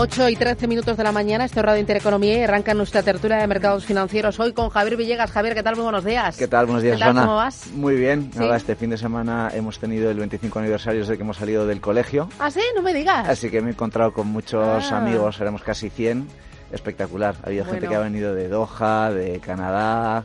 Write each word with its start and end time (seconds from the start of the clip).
8 0.00 0.28
y 0.28 0.36
13 0.36 0.68
minutos 0.68 0.96
de 0.96 1.02
la 1.02 1.10
mañana, 1.10 1.44
este 1.44 1.60
Radio 1.60 1.80
Intereconomía 1.80 2.38
y 2.38 2.42
arranca 2.44 2.72
nuestra 2.72 3.02
tertulia 3.02 3.38
de 3.38 3.46
mercados 3.48 3.84
financieros 3.84 4.38
hoy 4.38 4.52
con 4.52 4.68
Javier 4.68 4.96
Villegas. 4.96 5.32
Javier, 5.32 5.54
¿qué 5.56 5.62
tal? 5.64 5.74
Muy 5.74 5.82
buenos 5.82 6.04
días. 6.04 6.36
¿Qué 6.36 6.46
tal? 6.46 6.66
Buenos 6.66 6.84
días, 6.84 6.98
¿Qué 6.98 7.00
tal? 7.00 7.08
Susana. 7.14 7.26
¿Cómo 7.26 7.36
vas? 7.38 7.66
Muy 7.74 7.96
bien. 7.96 8.30
¿Sí? 8.32 8.38
Nada, 8.38 8.56
este 8.58 8.76
fin 8.76 8.90
de 8.90 8.96
semana 8.96 9.50
hemos 9.52 9.80
tenido 9.80 10.08
el 10.08 10.16
25 10.18 10.60
aniversario 10.60 11.00
desde 11.00 11.16
que 11.16 11.24
hemos 11.24 11.36
salido 11.38 11.66
del 11.66 11.80
colegio. 11.80 12.28
¿Ah, 12.38 12.48
sí? 12.48 12.60
No 12.76 12.82
me 12.82 12.94
digas. 12.94 13.28
Así 13.28 13.50
que 13.50 13.60
me 13.60 13.70
he 13.70 13.72
encontrado 13.72 14.12
con 14.12 14.28
muchos 14.28 14.92
Ah. 14.92 14.98
amigos, 14.98 15.40
éramos 15.40 15.62
casi 15.64 15.90
100. 15.90 16.28
Espectacular. 16.70 17.34
Ha 17.42 17.46
habido 17.48 17.64
gente 17.64 17.80
Bueno. 17.80 17.90
que 17.90 17.96
ha 17.96 18.00
venido 18.00 18.34
de 18.36 18.46
Doha, 18.48 19.10
de 19.10 19.40
Canadá. 19.40 20.22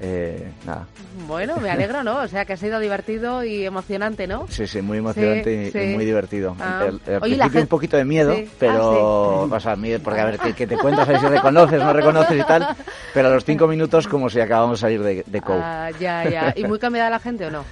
Eh, 0.00 0.50
nada, 0.66 0.86
Bueno, 1.26 1.56
me 1.56 1.70
alegro, 1.70 2.02
¿no? 2.04 2.18
O 2.20 2.28
sea, 2.28 2.44
que 2.44 2.52
ha 2.52 2.56
sido 2.58 2.78
divertido 2.80 3.42
y 3.44 3.64
emocionante, 3.64 4.26
¿no? 4.26 4.46
sí, 4.48 4.66
sí, 4.66 4.82
muy 4.82 4.98
emocionante 4.98 5.68
y- 5.68 5.70
sí. 5.70 5.78
y, 5.78 5.94
muy 5.94 6.04
divertido. 6.04 6.54
Ah. 6.60 6.84
El, 6.88 7.00
el 7.06 7.22
Oye, 7.22 7.36
principio 7.36 7.60
un 7.62 7.66
poquito 7.66 7.96
de 7.96 8.04
miedo, 8.04 8.34
Sí. 8.34 8.46
pero, 8.58 9.48
Ah, 9.50 9.56
o 9.56 9.60
sea, 9.60 9.74
miedo, 9.76 10.00
porque 10.02 10.20
a 10.20 10.24
ver, 10.26 10.38
que, 10.38 10.52
que 10.52 10.66
te 10.66 10.76
cuentas 10.76 11.08
a 11.08 11.12
ver 11.12 11.20
si 11.20 11.26
reconoces, 11.28 11.80
no 11.82 11.92
reconoces 11.94 12.38
y 12.38 12.44
tal, 12.44 12.66
pero 13.14 13.28
a 13.28 13.30
los 13.30 13.44
cinco 13.44 13.66
minutos 13.66 14.06
como 14.06 14.28
si 14.28 14.38
acabamos 14.40 14.78
de 14.78 14.82
salir 14.82 15.02
de, 15.02 15.24
de. 15.26 15.42
Ah, 15.46 15.90
ya, 15.98 16.28
ya. 16.28 16.52
¿Y 16.56 16.64
muy 16.64 16.78
cambiada 16.78 17.08
la 17.08 17.18
gente 17.18 17.46
o 17.46 17.50
no? 17.50 17.64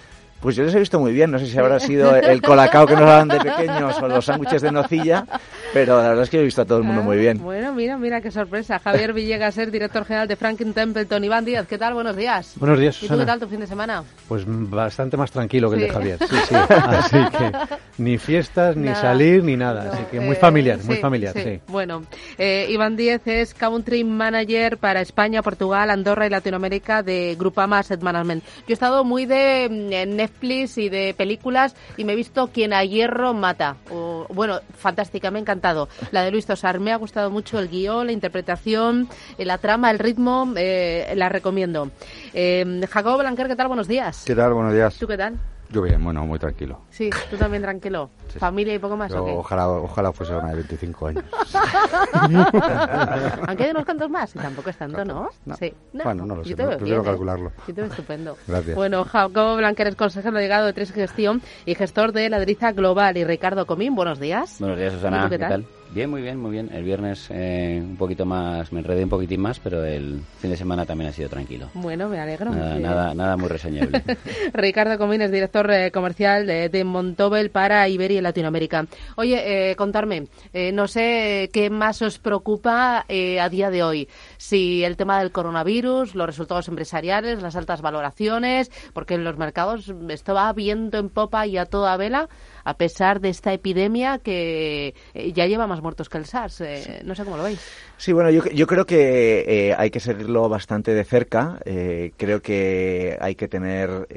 Pues 0.44 0.56
yo 0.56 0.64
les 0.64 0.74
he 0.74 0.78
visto 0.78 1.00
muy 1.00 1.14
bien, 1.14 1.30
no 1.30 1.38
sé 1.38 1.46
si 1.46 1.58
habrá 1.58 1.80
sido 1.80 2.14
el 2.14 2.42
colacao 2.42 2.86
que 2.86 2.92
nos 2.92 3.06
daban 3.06 3.28
de 3.28 3.40
pequeños 3.40 3.96
o 4.02 4.06
los 4.08 4.26
sándwiches 4.26 4.60
de 4.60 4.70
nocilla, 4.70 5.24
pero 5.72 5.96
la 6.02 6.08
verdad 6.10 6.24
es 6.24 6.28
que 6.28 6.38
he 6.38 6.42
visto 6.42 6.60
a 6.60 6.66
todo 6.66 6.76
el 6.76 6.84
mundo 6.84 7.00
muy 7.02 7.16
bien. 7.16 7.38
Bueno, 7.38 7.72
mira, 7.72 7.96
mira 7.96 8.20
qué 8.20 8.30
sorpresa. 8.30 8.78
Javier 8.78 9.14
Villegas, 9.14 9.56
el 9.56 9.70
director 9.70 10.04
general 10.04 10.28
de 10.28 10.36
Franklin 10.36 10.74
Templeton. 10.74 11.24
Iván 11.24 11.46
Díaz, 11.46 11.66
¿qué 11.66 11.78
tal? 11.78 11.94
Buenos 11.94 12.14
días. 12.14 12.56
Buenos 12.56 12.78
días, 12.78 12.94
¿Y 12.98 13.00
tú 13.00 13.06
Susana. 13.06 13.22
qué 13.22 13.26
tal 13.26 13.40
tu 13.40 13.48
fin 13.48 13.60
de 13.60 13.66
semana? 13.66 14.04
Pues 14.28 14.44
bastante 14.46 15.16
más 15.16 15.30
tranquilo 15.30 15.70
que 15.70 15.76
el 15.76 15.82
de 15.84 15.88
Javier. 15.88 16.18
Sí, 16.18 16.36
sí. 16.46 16.54
Así 16.68 17.24
que 17.38 17.52
ni 17.96 18.18
fiestas, 18.18 18.76
ni 18.76 18.88
Nada. 18.88 19.00
salir, 19.00 19.42
ni 19.42 19.56
nada. 19.56 19.84
No, 19.84 19.92
Así 19.92 20.02
que 20.10 20.18
eh, 20.18 20.20
muy 20.20 20.36
familiar, 20.36 20.78
muy 20.84 20.96
sí, 20.96 21.00
familiar, 21.00 21.32
sí. 21.32 21.58
Bueno, 21.68 22.02
eh, 22.36 22.66
Iván 22.68 22.96
Díez 22.96 23.26
es 23.26 23.54
Country 23.54 24.04
Manager 24.04 24.76
para 24.76 25.00
España, 25.00 25.40
Portugal, 25.42 25.88
Andorra 25.88 26.26
y 26.26 26.30
Latinoamérica 26.30 27.02
de 27.02 27.34
Grupama 27.38 27.78
Asset 27.78 28.02
Management. 28.02 28.44
Yo 28.44 28.62
he 28.68 28.72
estado 28.74 29.04
muy 29.04 29.24
de 29.24 29.68
mm, 29.70 30.20
Netflix 30.34 30.78
y 30.78 30.88
de 30.88 31.14
películas 31.14 31.74
y 31.96 32.04
me 32.04 32.12
he 32.12 32.16
visto 32.16 32.48
Quien 32.48 32.72
a 32.72 32.84
hierro 32.84 33.34
mata. 33.34 33.76
O, 33.90 34.26
bueno, 34.32 34.60
fantástica, 34.76 35.30
me 35.30 35.38
ha 35.38 35.42
encantado. 35.42 35.88
La 36.10 36.22
de 36.22 36.30
Luis 36.30 36.46
Tosar, 36.46 36.80
me 36.80 36.92
ha 36.92 36.96
gustado 36.96 37.30
mucho 37.30 37.58
el 37.58 37.68
guion, 37.68 38.06
la 38.06 38.12
interpretación, 38.12 39.08
eh, 39.38 39.44
la 39.44 39.58
trama, 39.58 39.90
el 39.90 39.98
ritmo, 39.98 40.52
eh, 40.56 41.12
la 41.16 41.28
recomiendo. 41.28 41.90
Eh, 42.32 42.82
Jacobo 42.90 43.18
Blanquer, 43.18 43.48
¿qué 43.48 43.56
tal? 43.56 43.68
Buenos 43.68 43.88
días. 43.88 44.24
¿Qué 44.26 44.34
tal? 44.34 44.52
Buenos 44.52 44.72
días. 44.72 44.96
¿Tú 44.98 45.06
qué 45.06 45.16
tal? 45.16 45.38
Yo 45.74 45.82
bien, 45.82 46.02
bueno, 46.04 46.24
muy 46.24 46.38
tranquilo. 46.38 46.82
Sí, 46.88 47.10
tú 47.28 47.36
también 47.36 47.62
tranquilo. 47.62 48.10
Sí. 48.34 48.40
¿Familia 48.40 48.74
y 48.74 48.78
poco 48.80 48.96
más 48.96 49.12
o 49.12 49.24
qué? 49.24 49.30
ojalá, 49.30 49.68
ojalá 49.68 50.12
fuese 50.12 50.34
una 50.34 50.48
de 50.48 50.54
25 50.56 51.06
años. 51.06 51.24
Aunque 53.46 53.64
hay 53.64 53.70
unos 53.70 53.84
cuantos 53.84 54.10
más, 54.10 54.34
y 54.34 54.38
tampoco 54.40 54.70
es 54.70 54.76
tanto, 54.76 55.04
¿no? 55.04 55.28
No. 55.44 55.56
Sí. 55.56 55.72
Bueno, 55.92 56.26
no 56.26 56.36
lo 56.36 56.42
yo 56.42 56.56
sé, 56.56 56.62
no- 56.62 56.68
prefiero 56.70 56.84
bien, 56.84 57.00
¿eh? 57.00 57.04
calcularlo. 57.04 57.52
Yo 57.68 57.74
te 57.74 57.80
veo 57.82 57.90
estupendo. 57.90 58.36
Gracias. 58.48 58.74
Bueno, 58.74 59.04
Jacobo 59.04 59.56
Blanquer 59.56 59.88
es 59.88 59.96
consejero 59.96 60.34
delegado 60.36 60.66
de 60.66 60.72
Tres 60.72 60.92
Gestión 60.92 61.42
y 61.64 61.74
gestor 61.74 62.12
de 62.12 62.28
Ladriza 62.28 62.72
Global. 62.72 63.16
Y 63.16 63.24
Ricardo 63.24 63.66
Comín, 63.66 63.94
buenos 63.94 64.18
días. 64.18 64.56
Buenos 64.58 64.78
días, 64.78 64.92
¿Y 64.92 64.96
Susana. 64.96 65.28
qué 65.28 65.38
tal? 65.38 65.64
Bien, 65.94 66.10
muy 66.10 66.22
bien, 66.22 66.40
muy 66.40 66.50
bien. 66.50 66.70
El 66.72 66.82
viernes 66.82 67.28
eh, 67.30 67.80
un 67.80 67.96
poquito 67.96 68.26
más, 68.26 68.72
me 68.72 68.80
enredé 68.80 69.04
un 69.04 69.10
poquitín 69.10 69.40
más, 69.40 69.60
pero 69.60 69.84
el 69.84 70.20
fin 70.40 70.50
de 70.50 70.56
semana 70.56 70.84
también 70.84 71.10
ha 71.10 71.12
sido 71.12 71.28
tranquilo. 71.28 71.68
Bueno, 71.72 72.08
me 72.08 72.18
alegro. 72.18 72.50
Nada, 72.50 72.78
nada, 72.80 73.14
nada 73.14 73.36
muy 73.36 73.48
reseñable. 73.48 74.02
Ricardo 74.52 74.98
Comín 74.98 75.22
es 75.22 75.30
director 75.30 75.70
eh, 75.70 75.92
comercial 75.92 76.48
de, 76.48 76.68
de 76.68 76.82
Montobel 76.82 77.50
para 77.50 77.88
Iberia 77.88 78.18
y 78.18 78.22
Latinoamérica. 78.22 78.86
Oye, 79.14 79.70
eh, 79.70 79.76
contarme, 79.76 80.26
eh, 80.52 80.72
no 80.72 80.88
sé 80.88 81.48
qué 81.52 81.70
más 81.70 82.02
os 82.02 82.18
preocupa 82.18 83.04
eh, 83.08 83.38
a 83.38 83.48
día 83.48 83.70
de 83.70 83.84
hoy. 83.84 84.08
Si 84.36 84.82
el 84.82 84.96
tema 84.96 85.20
del 85.20 85.30
coronavirus, 85.30 86.16
los 86.16 86.26
resultados 86.26 86.66
empresariales, 86.66 87.40
las 87.40 87.54
altas 87.54 87.82
valoraciones, 87.82 88.72
porque 88.92 89.14
en 89.14 89.22
los 89.22 89.36
mercados 89.36 89.94
esto 90.08 90.34
va 90.34 90.52
viento 90.52 90.98
en 90.98 91.08
popa 91.08 91.46
y 91.46 91.56
a 91.56 91.66
toda 91.66 91.96
vela, 91.96 92.28
a 92.64 92.76
pesar 92.76 93.20
de 93.20 93.28
esta 93.28 93.52
epidemia 93.52 94.18
que 94.18 94.94
eh, 95.14 95.32
ya 95.32 95.46
lleva 95.46 95.66
más 95.66 95.82
muertos 95.82 96.08
que 96.08 96.18
el 96.18 96.26
SARS. 96.26 96.60
Eh, 96.62 97.02
No 97.04 97.14
sé 97.14 97.24
cómo 97.24 97.36
lo 97.36 97.44
veis. 97.44 97.60
Sí, 97.96 98.12
bueno, 98.12 98.30
yo, 98.30 98.44
yo 98.46 98.66
creo 98.66 98.86
que 98.86 99.44
eh, 99.46 99.74
hay 99.76 99.90
que 99.90 100.00
seguirlo 100.00 100.48
bastante 100.48 100.92
de 100.94 101.04
cerca. 101.04 101.58
Eh, 101.64 102.12
creo 102.16 102.42
que 102.42 103.16
hay 103.20 103.34
que 103.34 103.48
tener 103.48 104.08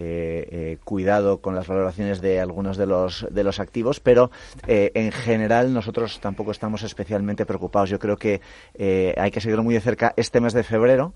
cuidado 0.84 1.40
con 1.40 1.56
las 1.56 1.68
valoraciones 1.68 2.22
de 2.22 2.40
algunos 2.40 2.78
de 2.78 2.86
los, 2.86 3.26
de 3.30 3.44
los 3.44 3.60
activos, 3.60 4.00
pero 4.00 4.32
en 4.68 5.12
general 5.12 5.74
nosotros 5.74 6.20
tampoco 6.20 6.52
estamos 6.52 6.84
especialmente 6.84 7.46
preocupados. 7.46 7.90
Yo 7.90 8.00
creo 8.00 8.18
que 8.18 8.42
eh, 8.74 9.14
hay 9.18 9.32
que 9.32 9.42
seguirlo 9.42 9.64
muy 9.64 9.74
de 9.74 9.82
cerca 9.82 10.14
este 10.18 10.42
mes 10.42 10.54
de 10.54 10.64
febrero, 10.64 11.14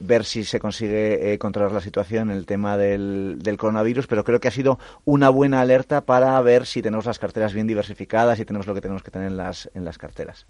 ver 0.00 0.24
si 0.24 0.44
se 0.44 0.58
consigue 0.58 1.38
controlar 1.38 1.72
la 1.72 1.80
situación 1.80 2.30
en 2.30 2.36
el 2.36 2.46
tema 2.46 2.76
del, 2.76 3.38
del 3.40 3.56
coronavirus, 3.56 4.06
pero 4.06 4.24
creo 4.24 4.40
que 4.40 4.48
ha 4.48 4.52
sido 4.52 4.78
una 5.04 5.28
buena 5.28 5.60
alerta 5.60 6.02
para 6.02 6.40
ver 6.40 6.66
si 6.70 6.82
tenemos 6.82 7.04
las 7.04 7.18
carteras 7.18 7.52
bien 7.52 7.66
diversificadas 7.66 8.38
y 8.38 8.44
tenemos 8.44 8.66
lo 8.66 8.74
que 8.74 8.80
tenemos 8.80 9.02
que 9.02 9.10
tener 9.10 9.28
en 9.28 9.36
las, 9.36 9.68
en 9.74 9.84
las 9.84 9.98
carteras. 9.98 10.46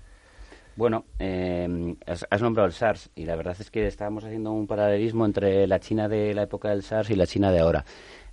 Bueno, 0.76 1.04
eh, 1.18 1.96
has, 2.06 2.26
has 2.30 2.42
nombrado 2.42 2.66
el 2.66 2.72
SARS 2.72 3.10
y 3.14 3.24
la 3.24 3.36
verdad 3.36 3.56
es 3.58 3.70
que 3.70 3.86
estábamos 3.86 4.24
haciendo 4.24 4.52
un 4.52 4.66
paralelismo 4.66 5.24
entre 5.24 5.66
la 5.66 5.80
China 5.80 6.08
de 6.08 6.34
la 6.34 6.42
época 6.42 6.70
del 6.70 6.82
SARS 6.82 7.10
y 7.10 7.16
la 7.16 7.26
China 7.26 7.50
de 7.50 7.60
ahora. 7.60 7.84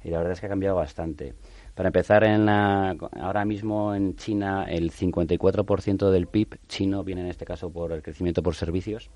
Y 0.04 0.10
la 0.10 0.18
verdad 0.18 0.34
es 0.34 0.40
que 0.40 0.46
ha 0.46 0.50
cambiado 0.50 0.76
bastante. 0.76 1.34
Para 1.76 1.88
empezar, 1.88 2.24
en 2.24 2.46
la, 2.46 2.96
ahora 3.20 3.46
mismo 3.46 3.96
en 3.96 4.16
China 4.16 4.66
el 4.68 4.92
54% 4.92 6.10
del 6.10 6.28
PIB 6.28 6.58
chino 6.68 7.04
viene 7.04 7.22
en 7.22 7.28
este 7.28 7.46
caso 7.46 7.70
por 7.70 7.92
el 7.92 8.02
crecimiento 8.02 8.44
por 8.44 8.56
servicios. 8.56 9.10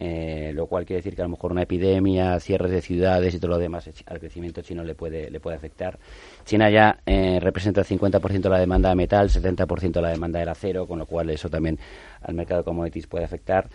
Eh, 0.00 0.52
lo 0.54 0.66
cual 0.66 0.84
quiere 0.84 0.98
decir 0.98 1.16
que 1.16 1.22
a 1.22 1.24
lo 1.24 1.30
mejor 1.30 1.50
una 1.50 1.62
epidemia, 1.62 2.38
cierres 2.38 2.70
de 2.70 2.80
ciudades 2.80 3.34
y 3.34 3.38
todo 3.38 3.52
lo 3.52 3.58
demás 3.58 3.90
al 4.06 4.20
crecimiento 4.20 4.62
chino 4.62 4.84
le 4.84 4.94
puede, 4.94 5.30
le 5.30 5.40
puede 5.40 5.56
afectar. 5.56 5.98
China 6.44 6.70
ya 6.70 7.00
eh, 7.04 7.40
representa 7.40 7.80
el 7.80 7.86
50% 7.86 8.40
de 8.40 8.48
la 8.48 8.60
demanda 8.60 8.90
de 8.90 8.94
metal, 8.94 9.28
70% 9.28 9.92
de 9.92 10.02
la 10.02 10.10
demanda 10.10 10.38
del 10.38 10.48
acero, 10.48 10.86
con 10.86 10.98
lo 10.98 11.06
cual 11.06 11.30
eso 11.30 11.50
también 11.50 11.78
al 12.22 12.34
mercado 12.34 12.60
de 12.60 12.64
commodities 12.64 13.06
puede 13.06 13.24
afectar. 13.24 13.68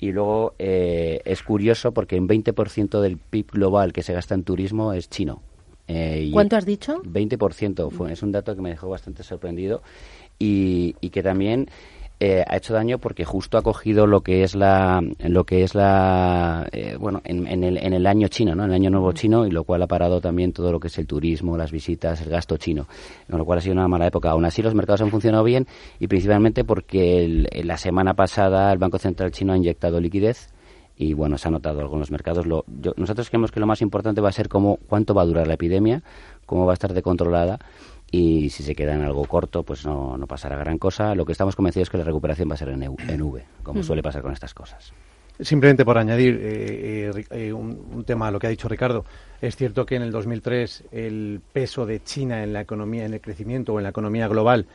Y 0.00 0.12
luego 0.12 0.54
eh, 0.58 1.20
es 1.24 1.42
curioso 1.42 1.92
porque 1.92 2.18
un 2.18 2.28
20% 2.28 3.00
del 3.00 3.18
PIB 3.18 3.52
global 3.52 3.92
que 3.92 4.02
se 4.02 4.12
gasta 4.12 4.34
en 4.34 4.44
turismo 4.44 4.92
es 4.92 5.08
chino. 5.08 5.42
Eh, 5.88 6.24
y 6.26 6.32
¿Cuánto 6.32 6.56
has 6.56 6.66
dicho? 6.66 7.02
20%. 7.02 7.90
Fue, 7.90 8.12
es 8.12 8.22
un 8.22 8.32
dato 8.32 8.54
que 8.54 8.62
me 8.62 8.70
dejó 8.70 8.88
bastante 8.88 9.22
sorprendido 9.22 9.82
y, 10.38 10.94
y 11.00 11.10
que 11.10 11.22
también 11.22 11.68
eh, 12.20 12.44
ha 12.46 12.56
hecho 12.56 12.74
daño 12.74 12.98
porque 12.98 13.24
justo 13.24 13.58
ha 13.58 13.62
cogido 13.62 14.06
lo 14.06 14.22
que 14.22 14.42
es 14.42 14.54
la 14.56 15.00
lo 15.20 15.44
que 15.44 15.62
es 15.62 15.74
la 15.76 16.66
eh, 16.72 16.96
bueno 16.98 17.20
en, 17.24 17.46
en 17.46 17.62
el, 17.62 17.76
en 17.78 17.92
el 17.92 18.06
año 18.06 18.26
chino 18.26 18.56
no 18.56 18.64
en 18.64 18.70
el 18.70 18.74
año 18.74 18.90
nuevo 18.90 19.12
chino 19.12 19.46
y 19.46 19.50
lo 19.52 19.62
cual 19.62 19.82
ha 19.82 19.86
parado 19.86 20.20
también 20.20 20.52
todo 20.52 20.72
lo 20.72 20.80
que 20.80 20.88
es 20.88 20.98
el 20.98 21.06
turismo 21.06 21.56
las 21.56 21.70
visitas 21.70 22.20
el 22.20 22.28
gasto 22.30 22.56
chino. 22.56 22.86
Con 23.30 23.38
lo 23.38 23.44
cual 23.44 23.58
ha 23.58 23.62
sido 23.62 23.74
una 23.74 23.86
mala 23.88 24.06
época. 24.08 24.30
Aún 24.30 24.44
así 24.44 24.62
los 24.62 24.74
mercados 24.74 25.00
han 25.02 25.10
funcionado 25.10 25.44
bien 25.44 25.66
y 26.00 26.08
principalmente 26.08 26.64
porque 26.64 27.24
el- 27.24 27.48
la 27.64 27.76
semana 27.76 28.14
pasada 28.14 28.72
el 28.72 28.78
banco 28.78 28.98
central 28.98 29.30
chino 29.30 29.52
ha 29.52 29.56
inyectado 29.56 30.00
liquidez 30.00 30.48
y 30.96 31.12
bueno, 31.14 31.38
se 31.38 31.46
ha 31.46 31.50
notado 31.52 31.78
algo 31.80 31.92
en 31.94 32.00
los 32.00 32.10
mercados. 32.10 32.44
Lo- 32.46 32.64
yo- 32.82 32.92
nosotros 32.96 33.28
creemos 33.30 33.52
que 33.52 33.60
lo 33.60 33.66
más 33.68 33.80
importante 33.82 34.20
va 34.20 34.30
a 34.30 34.32
ser 34.32 34.48
cómo, 34.48 34.78
cuánto 34.88 35.14
va 35.14 35.22
a 35.22 35.26
durar 35.26 35.46
la 35.46 35.54
epidemia, 35.54 36.02
cómo 36.46 36.66
va 36.66 36.72
a 36.72 36.74
estar 36.74 36.92
decontrolada 36.92 37.60
y 38.10 38.50
si 38.50 38.62
se 38.62 38.74
queda 38.74 38.94
en 38.94 39.02
algo 39.02 39.24
corto, 39.26 39.62
pues 39.62 39.84
no, 39.84 40.16
no 40.16 40.26
pasará 40.26 40.56
gran 40.56 40.78
cosa. 40.78 41.14
Lo 41.14 41.24
que 41.26 41.32
estamos 41.32 41.54
convencidos 41.56 41.88
es 41.88 41.90
que 41.90 41.98
la 41.98 42.04
recuperación 42.04 42.48
va 42.50 42.54
a 42.54 42.56
ser 42.56 42.68
en, 42.70 42.82
EU- 42.82 42.96
en 43.08 43.20
V, 43.22 43.44
como 43.62 43.82
suele 43.82 44.02
pasar 44.02 44.22
con 44.22 44.32
estas 44.32 44.54
cosas. 44.54 44.92
Simplemente 45.40 45.84
por 45.84 45.98
añadir 45.98 46.34
eh, 46.42 47.12
eh, 47.14 47.24
eh, 47.30 47.52
un, 47.52 47.78
un 47.94 48.04
tema 48.04 48.26
a 48.26 48.30
lo 48.32 48.40
que 48.40 48.48
ha 48.48 48.50
dicho 48.50 48.66
Ricardo, 48.68 49.04
es 49.40 49.54
cierto 49.54 49.86
que 49.86 49.94
en 49.94 50.02
el 50.02 50.10
2003 50.10 50.84
el 50.90 51.40
peso 51.52 51.86
de 51.86 52.02
China 52.02 52.42
en 52.42 52.52
la 52.52 52.60
economía, 52.62 53.04
en 53.04 53.14
el 53.14 53.20
crecimiento 53.20 53.74
o 53.74 53.78
en 53.78 53.84
la 53.84 53.90
economía 53.90 54.26
global 54.26 54.66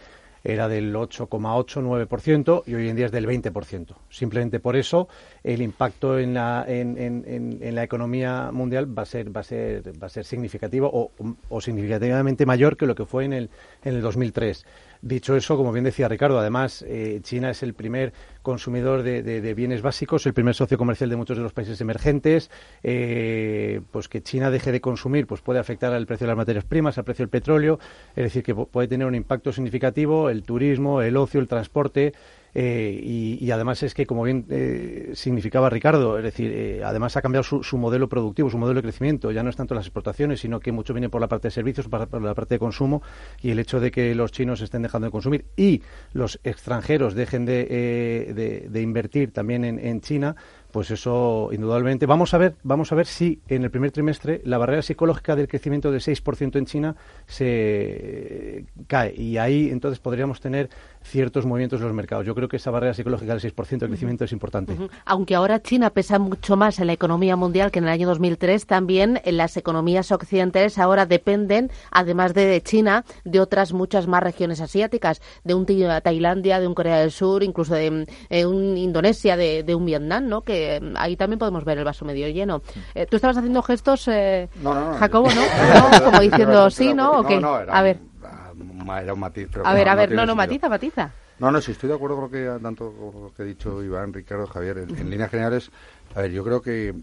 era 0.43 0.67
del 0.67 0.93
8,8-9% 0.95 2.63
y 2.65 2.73
hoy 2.75 2.89
en 2.89 2.95
día 2.95 3.05
es 3.05 3.11
del 3.11 3.25
20%. 3.27 3.95
Simplemente 4.09 4.59
por 4.59 4.75
eso 4.75 5.07
el 5.43 5.61
impacto 5.61 6.19
en 6.19 6.33
la, 6.33 6.65
en, 6.67 6.97
en- 6.97 7.23
en- 7.61 7.75
la 7.75 7.83
economía 7.83 8.51
mundial 8.51 8.85
va 8.97 9.03
a 9.03 9.05
ser, 9.05 9.35
va 9.35 9.41
a 9.41 9.43
ser, 9.43 9.83
va 10.01 10.07
a 10.07 10.09
ser 10.09 10.25
significativo 10.25 10.89
o, 10.93 11.11
o 11.49 11.61
significativamente 11.61 12.45
mayor 12.45 12.77
que 12.77 12.85
lo 12.85 12.95
que 12.95 13.05
fue 13.05 13.25
en 13.25 13.33
el, 13.33 13.49
en 13.83 13.95
el 13.95 14.01
2003. 14.01 14.65
Dicho 15.05 15.35
eso, 15.35 15.57
como 15.57 15.73
bien 15.73 15.83
decía 15.83 16.07
Ricardo, 16.07 16.39
además 16.39 16.81
eh, 16.87 17.19
China 17.23 17.49
es 17.49 17.61
el 17.61 17.73
primer 17.73 18.13
consumidor 18.41 19.03
de, 19.03 19.53
bienes 19.53 19.81
básicos, 19.81 20.25
el 20.25 20.33
primer 20.33 20.55
socio 20.55 20.77
comercial 20.77 21.09
de 21.09 21.17
muchos 21.17 21.35
de 21.35 21.43
los 21.43 21.51
países 21.51 21.81
emergentes, 21.81 22.49
eh, 22.83 23.81
pues 23.91 24.07
que 24.07 24.23
China 24.23 24.49
deje 24.49 24.71
de 24.71 24.79
consumir, 24.79 25.27
pues 25.27 25.41
puede 25.41 25.59
afectar 25.59 25.91
al 25.91 26.05
precio 26.05 26.25
de 26.25 26.29
las 26.29 26.37
materias 26.37 26.63
primas, 26.63 26.97
al 26.97 27.03
precio 27.03 27.23
del 27.23 27.29
petróleo, 27.29 27.79
es 28.15 28.23
decir, 28.23 28.43
que 28.43 28.55
puede 28.55 28.87
tener 28.87 29.05
un 29.05 29.15
impacto 29.15 29.51
significativo 29.51 30.29
el 30.29 30.43
turismo, 30.43 31.01
el 31.01 31.17
ocio, 31.17 31.41
el 31.41 31.49
transporte, 31.49 32.13
eh, 32.55 32.99
y, 33.01 33.51
además 33.51 33.81
es 33.83 33.93
que, 33.93 34.05
como 34.05 34.23
bien 34.23 34.45
eh, 34.49 35.11
significaba 35.13 35.69
Ricardo, 35.69 36.17
es 36.17 36.23
decir, 36.23 36.51
eh, 36.53 36.81
además 36.83 37.17
ha 37.17 37.21
cambiado 37.21 37.43
su, 37.43 37.77
modelo 37.77 38.07
productivo, 38.07 38.49
su 38.49 38.57
modelo 38.57 38.77
de 38.77 38.83
crecimiento. 38.83 39.31
Ya 39.31 39.43
no 39.43 39.49
es 39.49 39.55
tanto 39.55 39.73
las 39.73 39.85
exportaciones, 39.85 40.39
sino 40.39 40.59
que 40.59 40.71
mucho 40.71 40.93
viene 40.93 41.09
por 41.09 41.21
la 41.21 41.27
parte 41.27 41.47
de 41.47 41.51
servicios, 41.51 41.87
por, 41.87 42.21
la 42.21 42.35
parte 42.35 42.55
de 42.55 42.59
consumo 42.59 43.01
y 43.41 43.51
el 43.51 43.59
hecho 43.59 43.79
de 43.79 43.91
que 43.91 44.13
los 44.13 44.31
chinos 44.31 44.61
estén 44.61 44.83
dejando 44.83 45.07
de 45.07 45.11
consumir 45.11 45.45
y 45.55 45.81
los 46.13 46.39
extranjeros 46.43 47.15
dejen 47.15 47.45
de, 47.45 48.69
de, 48.69 48.81
invertir 48.81 49.31
también 49.31 49.63
en, 49.63 49.79
en 49.79 50.01
China, 50.01 50.35
pues 50.73 50.89
eso 50.89 51.49
indudablemente 51.51 52.07
vamos 52.07 52.33
a 52.33 52.39
ver 52.39 52.55
vamos 52.63 52.91
a 52.91 52.95
ver 52.95 53.05
si 53.05 53.39
en 53.47 53.63
el 53.63 53.69
primer 53.69 53.91
trimestre 53.91 54.41
la 54.43 54.57
barrera 54.57 54.81
psicológica 54.81 55.35
del 55.35 55.47
crecimiento 55.47 55.91
del 55.91 56.01
6% 56.01 56.57
en 56.57 56.65
China 56.65 56.95
se 57.27 58.65
cae 58.87 59.13
y 59.15 59.37
ahí 59.37 59.69
entonces 59.69 59.99
podríamos 59.99 60.41
tener 60.41 60.69
ciertos 61.03 61.45
movimientos 61.45 61.79
en 61.81 61.87
los 61.87 61.95
mercados. 61.95 62.25
Yo 62.25 62.33
creo 62.33 62.47
que 62.47 62.57
esa 62.57 62.71
barrera 62.71 62.93
psicológica 62.93 63.35
del 63.35 63.41
6% 63.41 63.77
de 63.77 63.87
crecimiento 63.87 64.25
es 64.25 64.31
importante. 64.31 64.75
Aunque 65.05 65.35
ahora 65.35 65.61
China 65.61 65.89
pesa 65.89 66.17
mucho 66.17 66.55
más 66.55 66.79
en 66.79 66.87
la 66.87 66.93
economía 66.93 67.35
mundial 67.35 67.71
que 67.71 67.79
en 67.79 67.85
el 67.85 67.91
año 67.91 68.07
2003, 68.07 68.65
también 68.65 69.21
en 69.23 69.37
las 69.37 69.57
economías 69.57 70.11
occidentales 70.11 70.79
ahora 70.79 71.05
dependen, 71.05 71.69
además 71.91 72.33
de 72.33 72.61
China, 72.63 73.05
de 73.25 73.39
otras 73.39 73.73
muchas 73.73 74.07
más 74.07 74.23
regiones 74.23 74.61
asiáticas, 74.61 75.21
de 75.43 75.53
un 75.53 75.65
Tailandia, 75.65 76.59
de 76.59 76.67
un 76.67 76.73
Corea 76.73 76.99
del 76.99 77.11
Sur, 77.11 77.43
incluso 77.43 77.73
de 77.75 78.07
eh, 78.29 78.45
un 78.45 78.77
Indonesia, 78.77 79.35
de, 79.35 79.75
un 79.75 79.85
Vietnam, 79.85 80.27
¿no? 80.27 80.41
Que 80.41 80.62
mm, 80.81 80.93
ahí 80.97 81.15
también 81.15 81.39
podemos 81.39 81.63
ver 81.65 81.77
el 81.77 81.83
vaso 81.83 82.05
medio 82.05 82.27
lleno. 82.27 82.61
Eh, 82.95 83.05
Tú 83.05 83.15
estabas 83.15 83.37
haciendo 83.37 83.61
gestos, 83.61 84.07
eh, 84.07 84.49
Jacobo, 84.99 85.27
¿no? 85.29 85.41
Como 86.05 86.19
diciendo 86.19 86.69
sí, 86.69 86.93
¿no? 86.93 87.19
¿O 87.19 87.23
qué? 87.23 87.41
a 87.43 87.81
ver 87.81 88.13
era 89.01 89.13
un 89.13 89.19
matiz. 89.19 89.49
a 89.63 89.73
ver, 89.73 89.89
a 89.89 89.95
ver, 89.95 90.11
no, 90.11 90.25
no, 90.25 90.35
matiza, 90.35 90.69
matiza. 90.69 91.11
No, 91.39 91.51
no, 91.51 91.61
sí, 91.61 91.71
estoy 91.71 91.89
de 91.89 91.95
acuerdo 91.95 92.15
con 92.15 92.25
lo 92.25 92.31
que, 92.31 92.61
tanto 92.61 92.91
con 92.91 93.23
lo 93.23 93.33
que 93.33 93.43
ha 93.43 93.45
dicho 93.45 93.83
Iván, 93.83 94.13
Ricardo, 94.13 94.47
Javier. 94.47 94.79
En, 94.79 95.09
líneas 95.09 95.31
generales, 95.31 95.71
a 96.15 96.21
ver, 96.21 96.31
yo 96.31 96.43
creo 96.43 96.61
que 96.61 96.93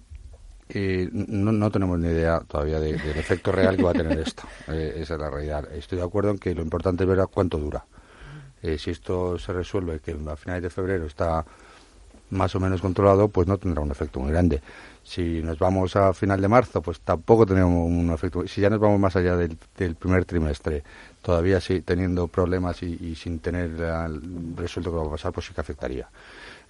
no, 1.12 1.52
no, 1.52 1.70
tenemos 1.70 1.98
ni 1.98 2.08
idea 2.08 2.40
todavía 2.46 2.78
del 2.78 2.94
efecto 2.94 3.50
real 3.50 3.76
que 3.76 3.82
va 3.82 3.90
a 3.90 3.94
tener 3.94 4.18
esto. 4.18 4.42
Eh, 4.68 5.00
esa 5.00 5.14
es 5.14 5.20
la 5.20 5.30
realidad. 5.30 5.68
Estoy 5.72 5.98
de 5.98 6.04
acuerdo 6.04 6.30
en 6.30 6.38
que 6.38 6.54
lo 6.54 6.62
importante 6.62 7.02
es 7.02 7.08
ver 7.08 7.20
a 7.20 7.26
cuánto 7.26 7.58
dura. 7.58 7.84
Eh, 8.62 8.78
si 8.78 8.90
esto 8.90 9.36
se 9.38 9.52
resuelve, 9.52 9.98
que 9.98 10.12
a 10.12 10.36
finales 10.36 10.62
de 10.62 10.70
febrero 10.70 11.06
está 11.06 11.44
más 12.30 12.54
o 12.54 12.60
menos 12.60 12.80
controlado, 12.80 13.28
pues 13.28 13.46
no 13.46 13.58
tendrá 13.58 13.82
un 13.82 13.90
efecto 13.90 14.20
muy 14.20 14.30
grande. 14.30 14.60
Si 15.02 15.42
nos 15.42 15.58
vamos 15.58 15.96
a 15.96 16.12
final 16.12 16.40
de 16.40 16.48
marzo, 16.48 16.82
pues 16.82 17.00
tampoco 17.00 17.46
tenemos 17.46 17.86
un 17.86 18.10
efecto. 18.12 18.46
Si 18.46 18.60
ya 18.60 18.70
nos 18.70 18.80
vamos 18.80 19.00
más 19.00 19.16
allá 19.16 19.36
del, 19.36 19.56
primer 19.94 20.24
trimestre, 20.24 20.82
todavía 21.22 21.60
sí, 21.60 21.80
teniendo 21.80 22.28
problemas 22.28 22.82
y, 22.82 23.14
sin 23.14 23.38
tener 23.40 23.70
resuelto 24.56 24.90
qué 24.90 24.96
va 24.96 25.06
a 25.06 25.10
pasar, 25.10 25.32
pues 25.32 25.46
sí 25.46 25.54
que 25.54 25.60
afectaría. 25.60 26.08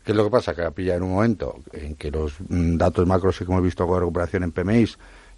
¿Qué 0.04 0.12
es 0.12 0.16
lo 0.16 0.24
que 0.24 0.30
pasa? 0.30 0.54
Que 0.54 0.70
pilla 0.70 0.94
en 0.94 1.02
un 1.02 1.12
momento 1.12 1.56
en 1.72 1.94
que 1.96 2.10
los 2.10 2.34
mm, 2.48 2.76
datos 2.76 3.06
macros 3.06 3.36
que 3.36 3.44
hemos 3.44 3.62
visto 3.62 3.86
con 3.86 4.00
recuperación 4.00 4.44
en 4.44 4.52
PMIs, 4.52 4.96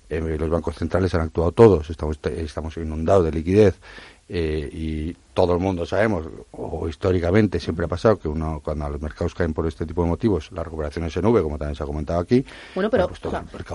eh, 0.09 0.37
los 0.39 0.51
bancos 0.51 0.77
centrales 0.77 1.15
han 1.15 1.23
actuado 1.23 1.53
todos, 1.53 1.91
estamos, 1.91 2.19
estamos 2.25 2.77
inundados 2.77 3.25
de 3.25 3.33
liquidez 3.33 3.77
eh, 4.29 4.69
y 4.73 5.17
todo 5.35 5.55
el 5.55 5.61
mundo 5.61 5.87
sabemos, 5.87 6.27
o 6.51 6.89
históricamente 6.89 7.59
siempre 7.59 7.87
ha 7.87 7.89
pasado, 7.89 8.19
que 8.19 8.29
uno 8.29 8.61
cuando 8.63 8.89
los 8.89 9.01
mercados 9.01 9.35
caen 9.35 9.55
por 9.55 9.67
este 9.67 9.87
tipo 9.87 10.03
de 10.03 10.09
motivos, 10.09 10.51
la 10.53 10.63
recuperación 10.63 11.07
es 11.07 11.17
en 11.17 11.25
V, 11.25 11.43
como 11.43 11.59
también 11.59 11.75
se 11.75 11.83
ha 11.83 11.87
comentado 11.87 12.21
aquí. 12.21 12.45
Bueno, 12.75 12.91
pero 12.91 13.11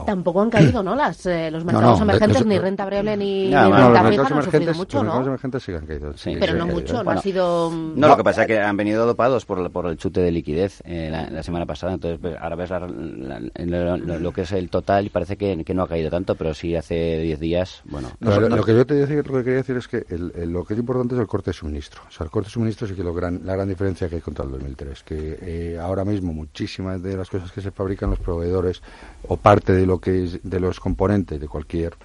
tampoco 0.05 0.41
han 0.41 0.49
caído, 0.49 0.83
¿no? 0.83 0.95
Las, 0.95 1.25
eh, 1.25 1.49
los 1.49 1.65
mercados 1.65 2.01
emergentes, 2.01 2.45
ni 2.45 2.59
renta 2.59 2.83
variable 2.83 3.17
ni, 3.17 3.51
renta 3.51 4.09
fija, 4.09 4.29
no 4.29 4.35
han 4.37 4.43
sufrido 4.43 4.73
mucho, 4.73 4.97
los 4.97 5.05
¿no? 5.05 5.09
mercados 5.09 5.27
emergentes 5.27 5.63
sí 5.63 5.73
han 5.73 5.85
caído. 5.85 6.17
Sí, 6.17 6.37
pero 6.39 6.53
no 6.53 6.67
mucho, 6.67 7.03
no 7.03 7.11
ha 7.11 7.17
sido... 7.17 7.71
No, 7.71 8.07
lo 8.07 8.17
que 8.17 8.23
pasa 8.23 8.41
es 8.41 8.47
que 8.47 8.59
han 8.59 8.77
venido 8.77 9.05
dopados 9.05 9.45
por, 9.45 9.71
por 9.71 9.87
el 9.87 9.97
chute 9.97 10.21
de 10.21 10.31
liquidez 10.31 10.81
eh, 10.85 11.09
la, 11.11 11.41
semana 11.41 11.65
pasada, 11.65 11.93
entonces 11.93 12.19
pues, 12.21 12.35
ahora 12.39 12.55
ves 12.55 12.69
lo, 12.69 14.31
que 14.31 14.41
es 14.41 14.51
el 14.51 14.69
total 14.69 15.05
y 15.07 15.09
parece 15.09 15.37
que, 15.37 15.63
que, 15.63 15.73
no 15.73 15.83
ha 15.83 15.87
caído 15.87 16.09
tanto, 16.09 16.35
pero 16.35 16.53
sí 16.53 16.75
hace 16.75 17.19
10 17.19 17.39
días, 17.39 17.81
bueno... 17.85 18.09
lo, 18.19 18.63
que 18.63 18.75
yo 18.75 18.85
te 18.85 18.95
decía, 18.95 19.17
lo 19.17 19.23
que 19.23 19.43
quería 19.43 19.57
decir 19.57 19.77
es 19.77 19.87
que 19.87 20.05
lo 20.45 20.63
que 20.63 20.73
es 20.73 20.79
importante 20.79 21.15
es 21.15 21.21
el 21.21 21.27
corte 21.27 21.46
de 21.47 21.53
suministro. 21.53 22.01
O 22.07 22.11
sea, 22.11 22.25
el 22.25 22.31
corte 22.31 22.47
de 22.47 22.53
suministro 22.53 22.87
sí 22.87 22.95
que 22.95 23.03
lo 23.03 23.13
gran, 23.13 23.41
la 23.45 23.55
gran 23.55 23.67
diferencia 23.67 24.07
que 24.09 24.15
hay 24.15 24.21
contra 24.21 24.45
el 24.45 24.51
2003, 24.51 25.03
que 25.03 25.39
eh, 25.41 25.79
ahora 25.79 26.05
mismo 26.05 26.33
muchísimas 26.33 27.01
de 27.01 27.17
las 27.17 27.29
cosas 27.29 27.51
que 27.51 27.61
se 27.61 27.71
fabrican 27.71 28.09
los 28.09 28.19
proveedores 28.19 28.81
o 29.27 29.37
parte 29.37 29.73
de 29.73 29.85
lo 29.85 29.99
que 29.99 30.23
es 30.23 30.39
de 30.43 30.59
los 30.59 30.79
componentes 30.79 31.39
de 31.39 31.47
cualquier, 31.47 31.95